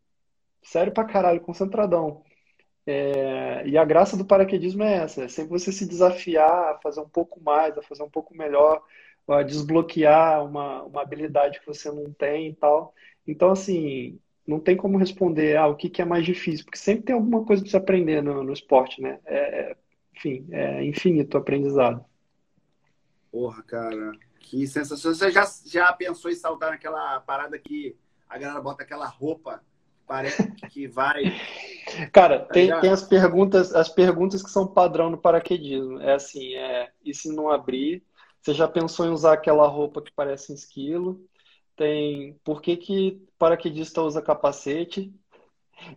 [0.63, 2.23] sério pra caralho, concentradão.
[2.87, 7.01] É, e a graça do paraquedismo é essa, é sempre você se desafiar a fazer
[7.01, 8.83] um pouco mais, a fazer um pouco melhor,
[9.29, 12.93] a desbloquear uma, uma habilidade que você não tem e tal.
[13.27, 17.03] Então, assim, não tem como responder ah, o que, que é mais difícil, porque sempre
[17.03, 19.19] tem alguma coisa para você aprender no, no esporte, né?
[19.25, 19.77] É, é,
[20.15, 22.03] enfim, é infinito o aprendizado.
[23.29, 25.13] Porra, cara, que sensação.
[25.13, 27.95] Você já, já pensou em saltar naquela parada que
[28.29, 29.61] a galera bota aquela roupa,
[30.07, 31.23] parece que vai.
[32.11, 35.99] Cara, tá tem, tem as perguntas, as perguntas que são padrão no paraquedismo.
[36.01, 38.03] É assim, é, e se não abrir?
[38.41, 41.25] Você já pensou em usar aquela roupa que parece um esquilo?
[41.77, 45.13] Tem por que, que paraquedista usa capacete?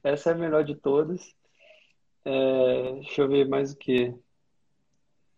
[0.05, 1.35] Essa é a melhor de todas.
[2.22, 4.14] É, deixa eu ver mais o que.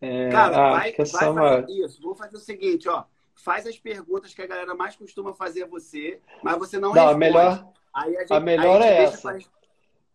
[0.01, 2.03] É, Cara, ah, vai, vai fazer isso.
[2.03, 3.05] Vou fazer o seguinte, ó.
[3.37, 6.95] Faz as perguntas que a galera mais costuma fazer a você, mas você não, não
[6.95, 7.15] responde.
[7.15, 9.33] A melhor, a, gente, a melhor é essa.
[9.33, 9.41] Pra...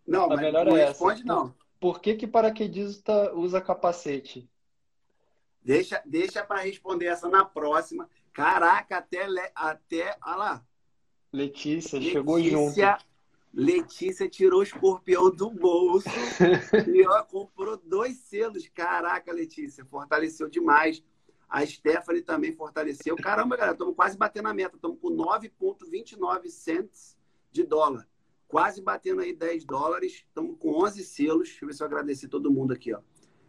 [0.06, 1.26] Não, a melhor não é responde, essa.
[1.26, 1.56] não.
[1.80, 4.50] Por que, que paraquedista usa capacete?
[5.64, 8.10] Deixa, deixa para responder essa na próxima.
[8.38, 9.26] Caraca, até.
[9.56, 10.66] até olha lá.
[11.34, 12.80] Letícia, Letícia chegou junto.
[13.52, 16.08] Letícia tirou o escorpião do bolso
[16.88, 18.68] e ó, comprou dois selos.
[18.68, 21.04] Caraca, Letícia, fortaleceu demais.
[21.50, 23.16] A Stephanie também fortaleceu.
[23.16, 24.76] Caramba, galera, estamos quase batendo a meta.
[24.76, 27.18] Estamos com 9,29 cents
[27.52, 28.08] de dólar.
[28.48, 30.26] Quase batendo aí 10 dólares.
[30.28, 31.48] Estamos com 11 selos.
[31.48, 32.94] Deixa eu ver se eu agradecer todo mundo aqui.
[32.94, 33.00] ó.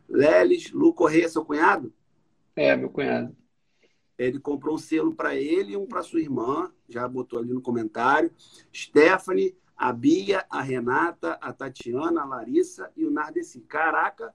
[0.09, 1.93] Leles, Lu Correia, seu cunhado?
[2.57, 3.37] É, meu cunhado.
[4.19, 7.63] Ele comprou um selo para ele e um para sua irmã, já botou ali no
[7.63, 8.33] comentário.
[8.75, 13.61] Stephanie, a Bia, a Renata, a Tatiana, a Larissa e o Nardeci.
[13.61, 14.35] Caraca,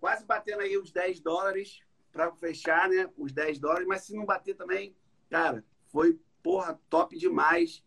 [0.00, 1.80] quase batendo aí os 10 dólares
[2.10, 3.08] para fechar, né?
[3.16, 4.96] Os 10 dólares, mas se não bater também,
[5.30, 7.84] cara, foi porra, top demais.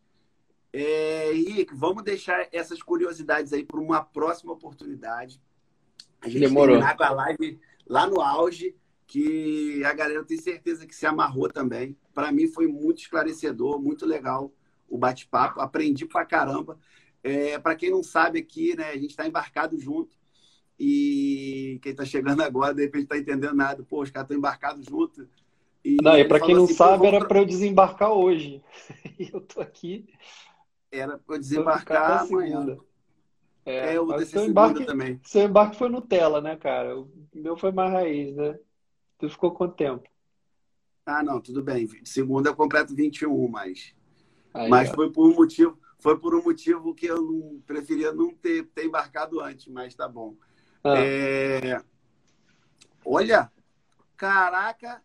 [0.72, 5.41] É, Henrique, vamos deixar essas curiosidades aí para uma próxima oportunidade.
[6.22, 6.76] A gente Demorou.
[6.76, 8.76] terminar com a live lá no auge
[9.08, 11.97] que a galera tem certeza que se amarrou também.
[12.14, 14.51] Para mim foi muito esclarecedor, muito legal
[14.89, 15.62] o bate-papo.
[15.62, 16.78] Aprendi pra caramba.
[17.24, 20.16] É, para quem não sabe aqui, né, a gente está embarcado junto.
[20.78, 23.82] E quem está chegando agora, de repente, está entendendo nada.
[23.82, 25.28] Pô, os caras estão embarcados junto.
[25.84, 28.62] E, não, e para quem não assim, sabe, era para eu desembarcar hoje.
[29.18, 30.05] E eu tô aqui.
[30.91, 32.78] Era para eu desembarcar amanhã.
[33.66, 35.20] É, é, eu vou descer embarque, também.
[35.24, 36.99] Seu embarque foi Nutella, né, cara?
[36.99, 38.60] O meu foi mais raiz, né?
[39.18, 40.07] Tu ficou quanto tempo?
[41.05, 41.88] Ah, não, tudo bem.
[42.03, 43.95] Segunda eu completo 21, mas.
[44.53, 44.93] Aí, mas ó.
[44.93, 45.80] foi por um motivo.
[45.99, 50.07] Foi por um motivo que eu não preferia não ter, ter embarcado antes, mas tá
[50.07, 50.36] bom.
[50.84, 50.93] Ah.
[50.97, 51.82] É...
[53.03, 53.51] Olha,
[54.15, 55.01] caraca,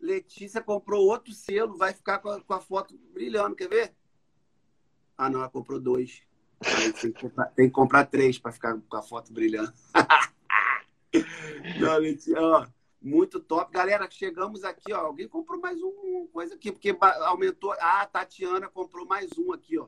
[0.00, 3.94] Letícia comprou outro selo, vai ficar com a, com a, foto brilhando, quer ver?
[5.16, 6.22] Ah, não, ela comprou dois.
[7.00, 9.72] Tem que comprar, tem que comprar três para ficar com a foto brilhando.
[11.78, 12.66] não, Letícia, ó,
[13.06, 13.72] muito top.
[13.72, 14.98] Galera, chegamos aqui, ó.
[14.98, 17.72] Alguém comprou mais um coisa aqui, porque aumentou.
[17.78, 19.86] Ah, a Tatiana comprou mais um aqui, ó.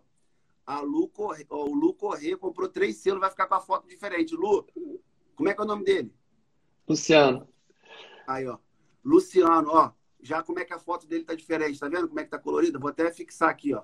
[0.64, 1.44] A Lu Corre...
[1.48, 4.36] o Lu Corrêa comprou três selos, vai ficar com a foto diferente.
[4.36, 4.64] Lu,
[5.34, 6.14] como é que é o nome dele?
[6.86, 7.48] Luciano.
[8.26, 8.58] Aí, ó.
[9.04, 9.92] Luciano, ó.
[10.20, 12.38] Já como é que a foto dele tá diferente, tá vendo como é que tá
[12.38, 12.78] colorida?
[12.78, 13.82] Vou até fixar aqui, ó.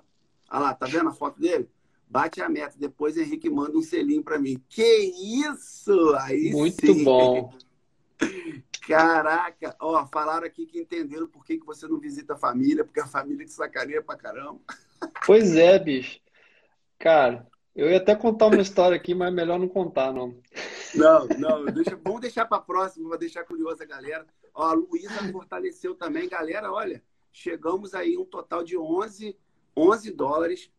[0.49, 1.69] Olha lá, tá vendo a foto dele?
[2.07, 2.77] Bate a meta.
[2.77, 4.61] Depois Henrique manda um selinho para mim.
[4.69, 5.11] Que
[5.43, 6.15] isso!
[6.19, 7.03] Aí Muito sim.
[7.03, 7.51] bom.
[8.87, 12.99] Caraca, ó, falaram aqui que entenderam por que, que você não visita a família, porque
[12.99, 14.59] a família te sacaneia pra caramba.
[15.25, 16.19] Pois é, bicho.
[16.99, 20.39] Cara, eu ia até contar uma história aqui, mas é melhor não contar, não.
[20.93, 24.25] Não, não, deixa, vamos deixar para próxima, vou deixar curiosa a galera.
[24.53, 29.35] Ó, a Luísa fortaleceu também, galera, olha, chegamos aí um total de 11,
[29.75, 30.71] 11 dólares,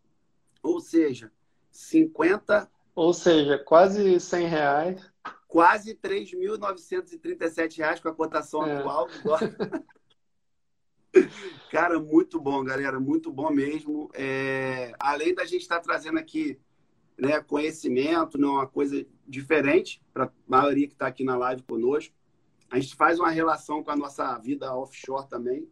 [0.63, 1.31] ou seja,
[1.71, 2.71] 50...
[2.95, 5.13] Ou seja, quase 100 reais
[5.57, 8.77] quase 3.937 reais com a cotação é.
[8.77, 9.09] atual.
[11.73, 14.11] Cara, muito bom, galera, muito bom mesmo.
[14.13, 16.61] É, além da gente estar tá trazendo aqui
[17.17, 22.15] né, conhecimento, não uma coisa diferente para a maioria que está aqui na live conosco,
[22.71, 25.67] a gente faz uma relação com a nossa vida offshore também.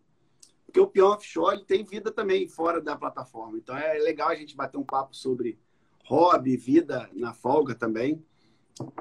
[0.64, 3.58] Porque o peão offshore tem vida também fora da plataforma.
[3.58, 5.58] Então é legal a gente bater um papo sobre
[6.06, 8.24] hobby, vida na folga também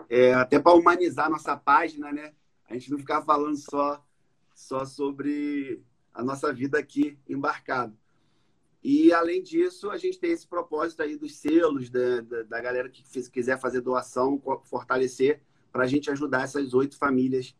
[0.09, 2.34] é, até para humanizar nossa página, né?
[2.69, 4.03] A gente não ficar falando só,
[4.53, 7.97] só sobre a nossa vida aqui embarcado.
[8.84, 12.89] E, além disso, a gente tem esse propósito aí dos selos, da, da, da galera
[12.89, 17.55] que quiser fazer doação, fortalecer, para a gente ajudar essas oito famílias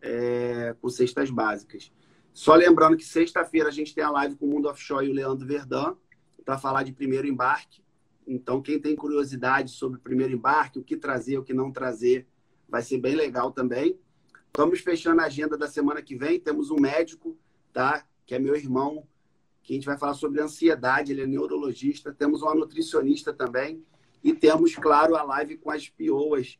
[0.00, 1.92] é, com cestas básicas.
[2.32, 5.14] Só lembrando que sexta-feira a gente tem a live com o Mundo Offshore e o
[5.14, 5.98] Leandro Verdão
[6.44, 7.82] para falar de primeiro embarque.
[8.26, 12.26] Então, quem tem curiosidade sobre o primeiro embarque, o que trazer, o que não trazer,
[12.68, 13.98] vai ser bem legal também.
[14.46, 16.38] Estamos fechando a agenda da semana que vem.
[16.38, 17.36] Temos um médico,
[17.72, 18.06] tá?
[18.26, 19.06] Que é meu irmão,
[19.62, 21.12] que a gente vai falar sobre ansiedade.
[21.12, 22.12] Ele é neurologista.
[22.12, 23.84] Temos uma nutricionista também.
[24.22, 26.58] E temos, claro, a live com as pioas,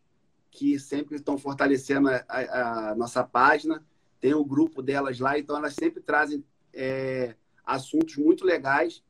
[0.51, 3.85] que sempre estão fortalecendo a, a, a nossa página.
[4.21, 7.35] Tem o grupo delas lá, então elas sempre trazem é,
[7.65, 9.03] assuntos muito legais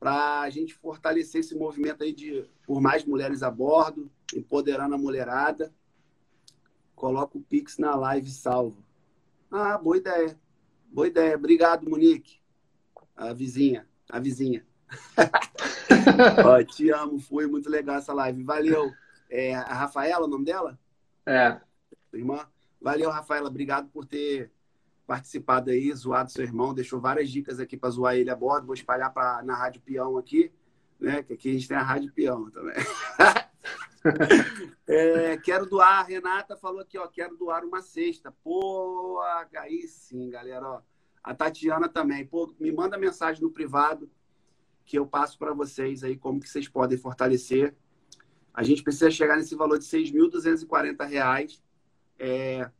[0.00, 4.98] para a gente fortalecer esse movimento aí de por mais mulheres a bordo, empoderando a
[4.98, 5.70] mulherada.
[6.96, 8.82] Coloca o Pix na live salvo.
[9.50, 10.40] Ah, boa ideia.
[10.90, 11.36] Boa ideia.
[11.36, 12.40] Obrigado, Monique.
[13.14, 13.86] A vizinha.
[14.08, 14.66] A vizinha.
[16.46, 17.18] Ó, te amo.
[17.18, 18.42] Foi muito legal essa live.
[18.42, 18.90] Valeu.
[19.28, 20.78] É, a Rafaela, o nome dela?
[21.26, 21.60] É.
[22.12, 22.48] Irmã?
[22.80, 23.48] Valeu, Rafaela.
[23.48, 24.50] Obrigado por ter
[25.10, 28.66] participado aí, zoado seu irmão, deixou várias dicas aqui para zoar ele a bordo.
[28.66, 30.52] Vou espalhar pra, na Rádio Peão aqui,
[31.00, 31.24] né?
[31.24, 32.76] Que aqui a gente tem a Rádio Peão também.
[34.86, 38.32] é, quero doar, a Renata falou aqui, ó, quero doar uma cesta.
[38.44, 39.20] Pô,
[39.58, 40.80] aí sim, galera, ó.
[41.24, 42.24] A Tatiana também.
[42.24, 44.08] Pô, me manda mensagem no privado
[44.84, 47.74] que eu passo para vocês aí como que vocês podem fortalecer.
[48.54, 51.60] A gente precisa chegar nesse valor de R$ 6.240.
[52.16, 52.70] É,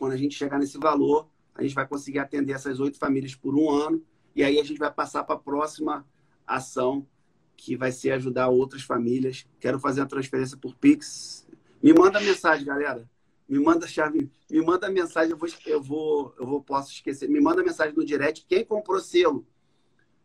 [0.00, 1.30] quando a gente chegar nesse valor,
[1.60, 4.02] a gente vai conseguir atender essas oito famílias por um ano
[4.34, 6.06] e aí a gente vai passar para a próxima
[6.46, 7.06] ação
[7.54, 9.46] que vai ser ajudar outras famílias.
[9.60, 11.46] Quero fazer a transferência por Pix.
[11.82, 13.08] Me manda mensagem, galera.
[13.46, 17.28] Me manda chave, me manda mensagem, eu vou, eu vou, eu vou posso esquecer.
[17.28, 18.46] Me manda mensagem no direct.
[18.48, 19.44] Quem comprou selo,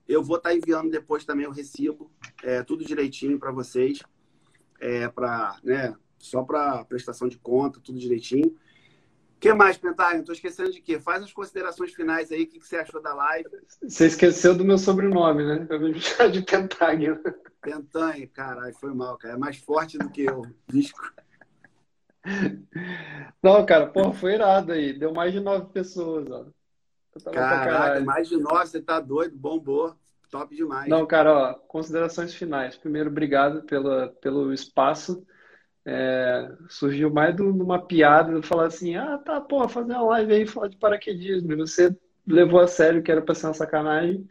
[0.07, 2.09] eu vou estar tá enviando depois também o recibo,
[2.43, 4.03] é, tudo direitinho para vocês,
[4.79, 8.55] é, para, né, só para prestação de conta, tudo direitinho
[9.45, 10.21] que mais, Pentário?
[10.21, 10.99] Estou esquecendo de quê?
[10.99, 12.43] Faz as considerações finais aí.
[12.43, 13.47] O que, que você achou da live?
[13.83, 15.67] Você esqueceu do meu sobrenome, né?
[15.69, 17.21] Eu vou chamar de Pentáguio.
[17.61, 19.35] Pentanha, caralho, foi mal, cara.
[19.35, 20.41] É mais forte do que eu.
[20.67, 21.13] Disco.
[23.41, 24.97] Não, cara, porra, foi irado aí.
[24.97, 26.47] Deu mais de nove pessoas, ó.
[27.31, 29.95] Caraca, mais de nove, você tá doido, bombou.
[30.31, 30.89] top demais.
[30.89, 32.75] Não, cara, ó, considerações finais.
[32.77, 35.23] Primeiro, obrigado pela, pelo espaço.
[35.85, 40.33] É, surgiu mais de uma piada, de falar assim, ah, tá, pô, fazer uma live
[40.33, 41.53] aí, falar de paraquedismo.
[41.53, 41.95] E você
[42.27, 44.27] levou a sério que era pra ser uma sacanagem.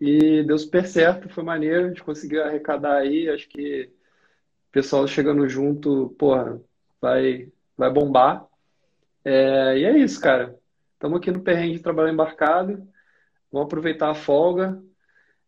[0.00, 3.90] E deu super certo, foi maneiro, a gente conseguiu arrecadar aí, acho que
[4.68, 6.60] o pessoal chegando junto, porra,
[7.00, 8.46] vai, vai bombar.
[9.24, 10.58] É, e é isso, cara.
[10.94, 12.86] Estamos aqui no perrengue de trabalho embarcado.
[13.50, 14.82] Vamos aproveitar a folga.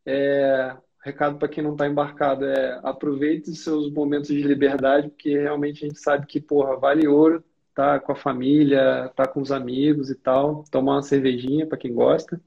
[0.04, 0.76] É,
[1.06, 5.84] recado para quem não está embarcado é aproveite os seus momentos de liberdade, porque realmente
[5.84, 10.10] a gente sabe que, porra, vale ouro tá com a família, tá com os amigos
[10.10, 12.40] e tal, tomar uma cervejinha para quem gosta.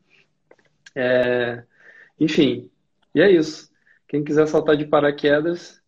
[0.96, 1.64] É,
[2.20, 2.70] enfim,
[3.14, 3.70] e é isso.
[4.08, 5.80] Quem quiser saltar de paraquedas,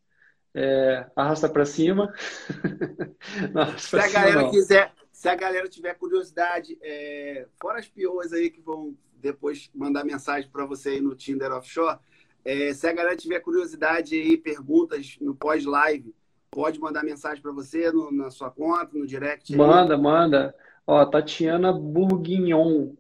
[0.53, 2.14] é, arrasta para cima.
[3.52, 4.52] não, se a galera não.
[4.52, 10.03] quiser, se a galera tiver curiosidade, é, fora as piores aí que vão depois mandar
[10.03, 11.98] mensagem para você aí no Tinder Offshore,
[12.44, 16.16] é, se a galera tiver curiosidade aí, perguntas no pós-live,
[16.50, 19.52] pode mandar mensagem para você no, na sua conta, no direct.
[19.52, 19.58] Aí.
[19.58, 20.56] Manda, manda.
[20.86, 22.94] Ó, Tatiana Bourguignon.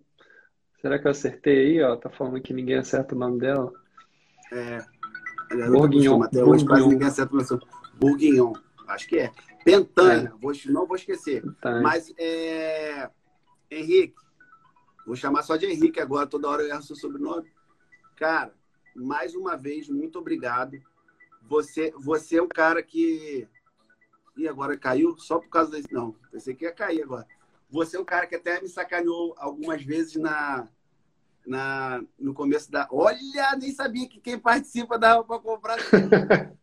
[0.81, 1.83] Será que eu acertei aí?
[1.83, 3.71] Ó, tá falando que ninguém acerta o nome dela.
[4.51, 4.79] É.
[5.67, 6.23] Bourguignon.
[6.23, 7.61] Até hoje quase ninguém acerta o nome dela.
[7.99, 8.53] Bourguignon.
[8.87, 9.31] Acho que é.
[9.63, 10.33] Pentanha.
[10.35, 10.41] É.
[10.41, 11.41] Vou, não vou esquecer.
[11.41, 11.81] Pentanha.
[11.81, 13.09] Mas, é...
[13.69, 14.15] Henrique,
[15.05, 17.49] vou chamar só de Henrique agora, toda hora eu erro seu sobrenome.
[18.17, 18.53] Cara,
[18.95, 20.81] mais uma vez, muito obrigado.
[21.43, 23.47] Você, você é um cara que.
[24.37, 25.91] E agora caiu só por causa desse.
[25.91, 27.27] Não, pensei que ia cair agora.
[27.69, 30.67] Você é um cara que até me sacaneou algumas vezes na,
[31.45, 32.87] na, no começo da.
[32.91, 35.77] Olha, nem sabia que quem participa dava para comprar.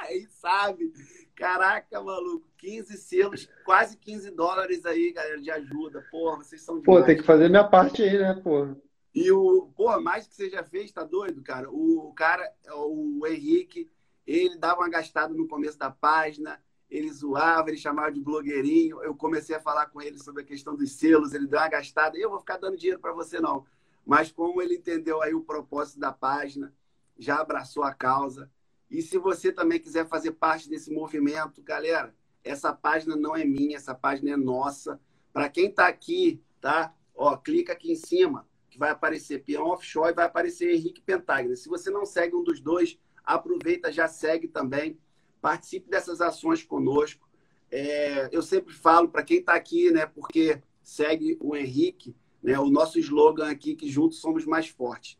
[0.00, 0.92] aí sabe.
[1.34, 2.46] Caraca, maluco.
[2.58, 6.02] 15 selos, quase 15 dólares aí, galera, de ajuda.
[6.10, 7.00] Porra, vocês são demais.
[7.00, 8.76] Pô, tem que fazer minha parte aí, né, porra?
[9.14, 11.70] E o, pô, mais que você já fez, tá doido, cara?
[11.70, 13.88] O cara, o Henrique,
[14.26, 16.60] ele dava uma gastada no começo da página,
[16.90, 19.00] ele zoava, ele chamava de blogueirinho.
[19.04, 22.18] Eu comecei a falar com ele sobre a questão dos selos, ele deu uma gastada.
[22.18, 23.64] Eu vou ficar dando dinheiro para você, não.
[24.04, 26.74] Mas como ele entendeu aí o propósito da página,
[27.16, 28.50] já abraçou a causa.
[28.90, 32.12] E se você também quiser fazer parte desse movimento, galera,
[32.42, 35.00] essa página não é minha, essa página é nossa.
[35.32, 36.92] Para quem está aqui, tá?
[37.14, 41.54] Ó, clica aqui em cima que vai aparecer Peão Offshore e vai aparecer Henrique Pentagna.
[41.54, 44.98] Se você não segue um dos dois, aproveita, já segue também.
[45.40, 47.28] Participe dessas ações conosco.
[47.70, 52.68] É, eu sempre falo para quem está aqui, né, porque segue o Henrique, né, o
[52.68, 55.16] nosso slogan aqui, que juntos somos mais fortes.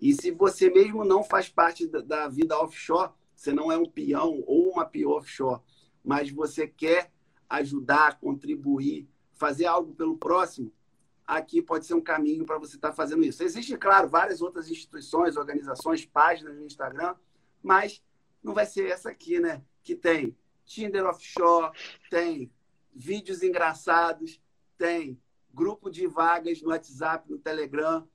[0.00, 3.86] E se você mesmo não faz parte da, da vida offshore, você não é um
[3.86, 5.60] peão ou uma peão offshore,
[6.04, 7.12] mas você quer
[7.48, 10.72] ajudar, contribuir, fazer algo pelo próximo,
[11.26, 13.42] aqui pode ser um caminho para você estar tá fazendo isso.
[13.42, 17.14] Existem, claro, várias outras instituições, organizações, páginas no Instagram,
[17.62, 18.02] mas
[18.42, 19.62] não vai ser essa aqui, né?
[19.82, 21.76] Que tem Tinder Offshore,
[22.10, 22.50] tem
[22.94, 24.40] vídeos engraçados,
[24.78, 25.20] tem
[25.52, 28.06] grupo de vagas no WhatsApp, no Telegram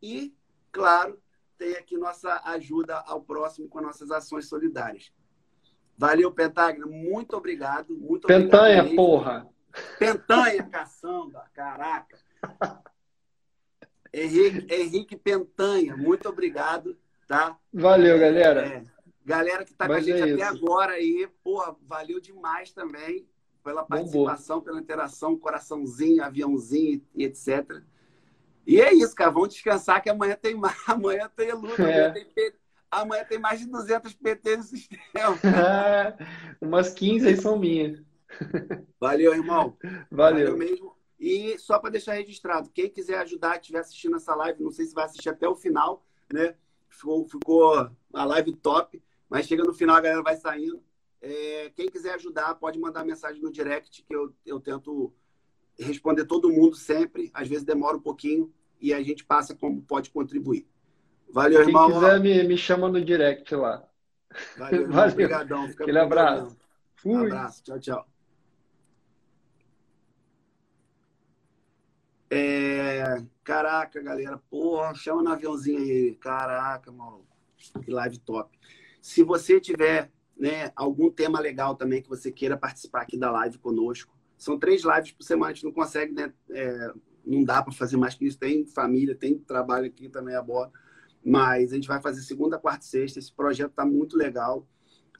[0.00, 0.34] e,
[0.70, 1.20] claro,
[1.58, 5.12] tem aqui nossa ajuda ao próximo com nossas ações solidárias.
[5.96, 6.86] Valeu, Pentagna.
[6.86, 7.94] Muito obrigado.
[7.94, 9.46] Muito Pentanha, obrigado porra.
[9.98, 11.44] Pentanha, caçamba.
[11.52, 12.18] Caraca.
[14.12, 16.98] Henrique, Henrique Pentanha, muito obrigado,
[17.28, 17.56] tá?
[17.72, 18.66] Valeu, galera.
[18.66, 18.84] É,
[19.24, 23.28] galera que está com a gente é até agora aí, porra, valeu demais também
[23.62, 24.72] pela participação, Bombou.
[24.72, 27.82] pela interação, coraçãozinho, aviãozinho e etc.
[28.66, 29.30] E é isso, cara.
[29.30, 32.06] Vamos descansar que amanhã tem mais, amanhã tem luta, é.
[32.06, 32.52] amanhã, tem,
[32.90, 35.38] amanhã tem mais de 200 PT no sistema.
[36.60, 38.00] Umas 15 aí são minhas.
[38.98, 39.76] Valeu, irmão.
[40.10, 40.46] Valeu.
[40.46, 40.99] Valeu mesmo.
[41.20, 44.94] E só para deixar registrado, quem quiser ajudar, estiver assistindo essa live, não sei se
[44.94, 46.02] vai assistir até o final,
[46.32, 46.54] né?
[46.88, 50.82] Ficou, ficou a live top, mas chega no final a galera vai saindo.
[51.20, 55.12] É, quem quiser ajudar, pode mandar mensagem no direct, que eu, eu tento
[55.78, 57.30] responder todo mundo sempre.
[57.34, 60.66] Às vezes demora um pouquinho e a gente passa como pode contribuir.
[61.30, 61.86] Valeu, irmão.
[61.90, 63.86] Quem quiser, me, me chama no direct lá.
[64.56, 64.88] Valeu.
[64.90, 65.12] Valeu.
[65.12, 65.64] Obrigadão.
[65.64, 66.56] Aquele abraço.
[66.96, 67.26] Fui.
[67.26, 67.62] Abraço.
[67.62, 68.09] Tchau, tchau.
[72.30, 73.22] É...
[73.42, 76.14] Caraca, galera, porra, chama no aviãozinho aí.
[76.14, 77.26] Caraca, maluco.
[77.84, 78.56] Que live top.
[79.02, 83.58] Se você tiver né, algum tema legal também que você queira participar aqui da live
[83.58, 86.32] conosco, são três lives por semana, a gente não consegue, né?
[86.48, 86.92] É,
[87.26, 88.38] não dá para fazer mais que isso.
[88.38, 90.72] Tem família, tem trabalho aqui também a bordo.
[91.22, 93.18] Mas a gente vai fazer segunda, quarta e sexta.
[93.18, 94.66] Esse projeto está muito legal.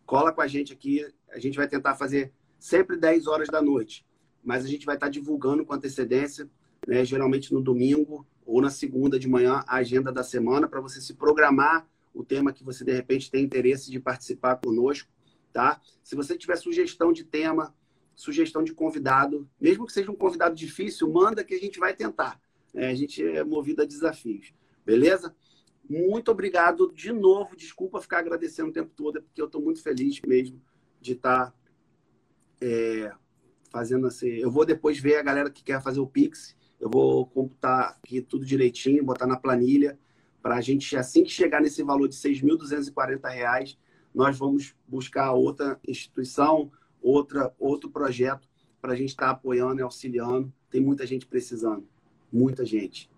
[0.06, 1.06] Cola com a gente aqui.
[1.30, 4.06] A gente vai tentar fazer sempre 10 horas da noite.
[4.42, 6.48] Mas a gente vai estar tá divulgando com antecedência
[6.86, 7.04] né?
[7.04, 11.14] geralmente no domingo ou na segunda de manhã a agenda da semana para você se
[11.14, 15.08] programar o tema que você de repente tem interesse de participar conosco,
[15.52, 15.80] tá?
[16.02, 17.74] Se você tiver sugestão de tema,
[18.16, 22.40] sugestão de convidado, mesmo que seja um convidado difícil, manda que a gente vai tentar.
[22.74, 24.52] É, a gente é movido a desafios,
[24.84, 25.34] beleza?
[25.88, 27.56] Muito obrigado de novo.
[27.56, 30.60] Desculpa ficar agradecendo o tempo todo, é porque eu estou muito feliz mesmo
[31.00, 31.54] de estar tá,
[32.60, 33.12] é,
[33.70, 34.28] fazendo assim.
[34.28, 36.56] Eu vou depois ver a galera que quer fazer o Pix.
[36.80, 39.98] Eu vou computar aqui tudo direitinho, botar na planilha,
[40.42, 43.76] para a gente, assim que chegar nesse valor de R$ 6.240,
[44.14, 48.48] nós vamos buscar outra instituição, outra, outro projeto
[48.80, 50.52] para a gente estar tá apoiando e auxiliando.
[50.70, 51.86] Tem muita gente precisando,
[52.32, 53.10] muita gente.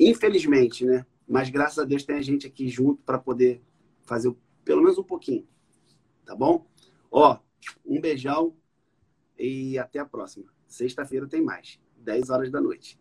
[0.00, 1.04] Infelizmente, né?
[1.28, 3.62] Mas graças a Deus tem a gente aqui junto para poder
[4.04, 4.34] fazer
[4.64, 5.46] pelo menos um pouquinho.
[6.24, 6.66] Tá bom?
[7.10, 7.38] Ó,
[7.84, 8.56] um beijão
[9.38, 10.46] e até a próxima.
[10.66, 12.98] Sexta-feira tem mais, 10 horas da noite.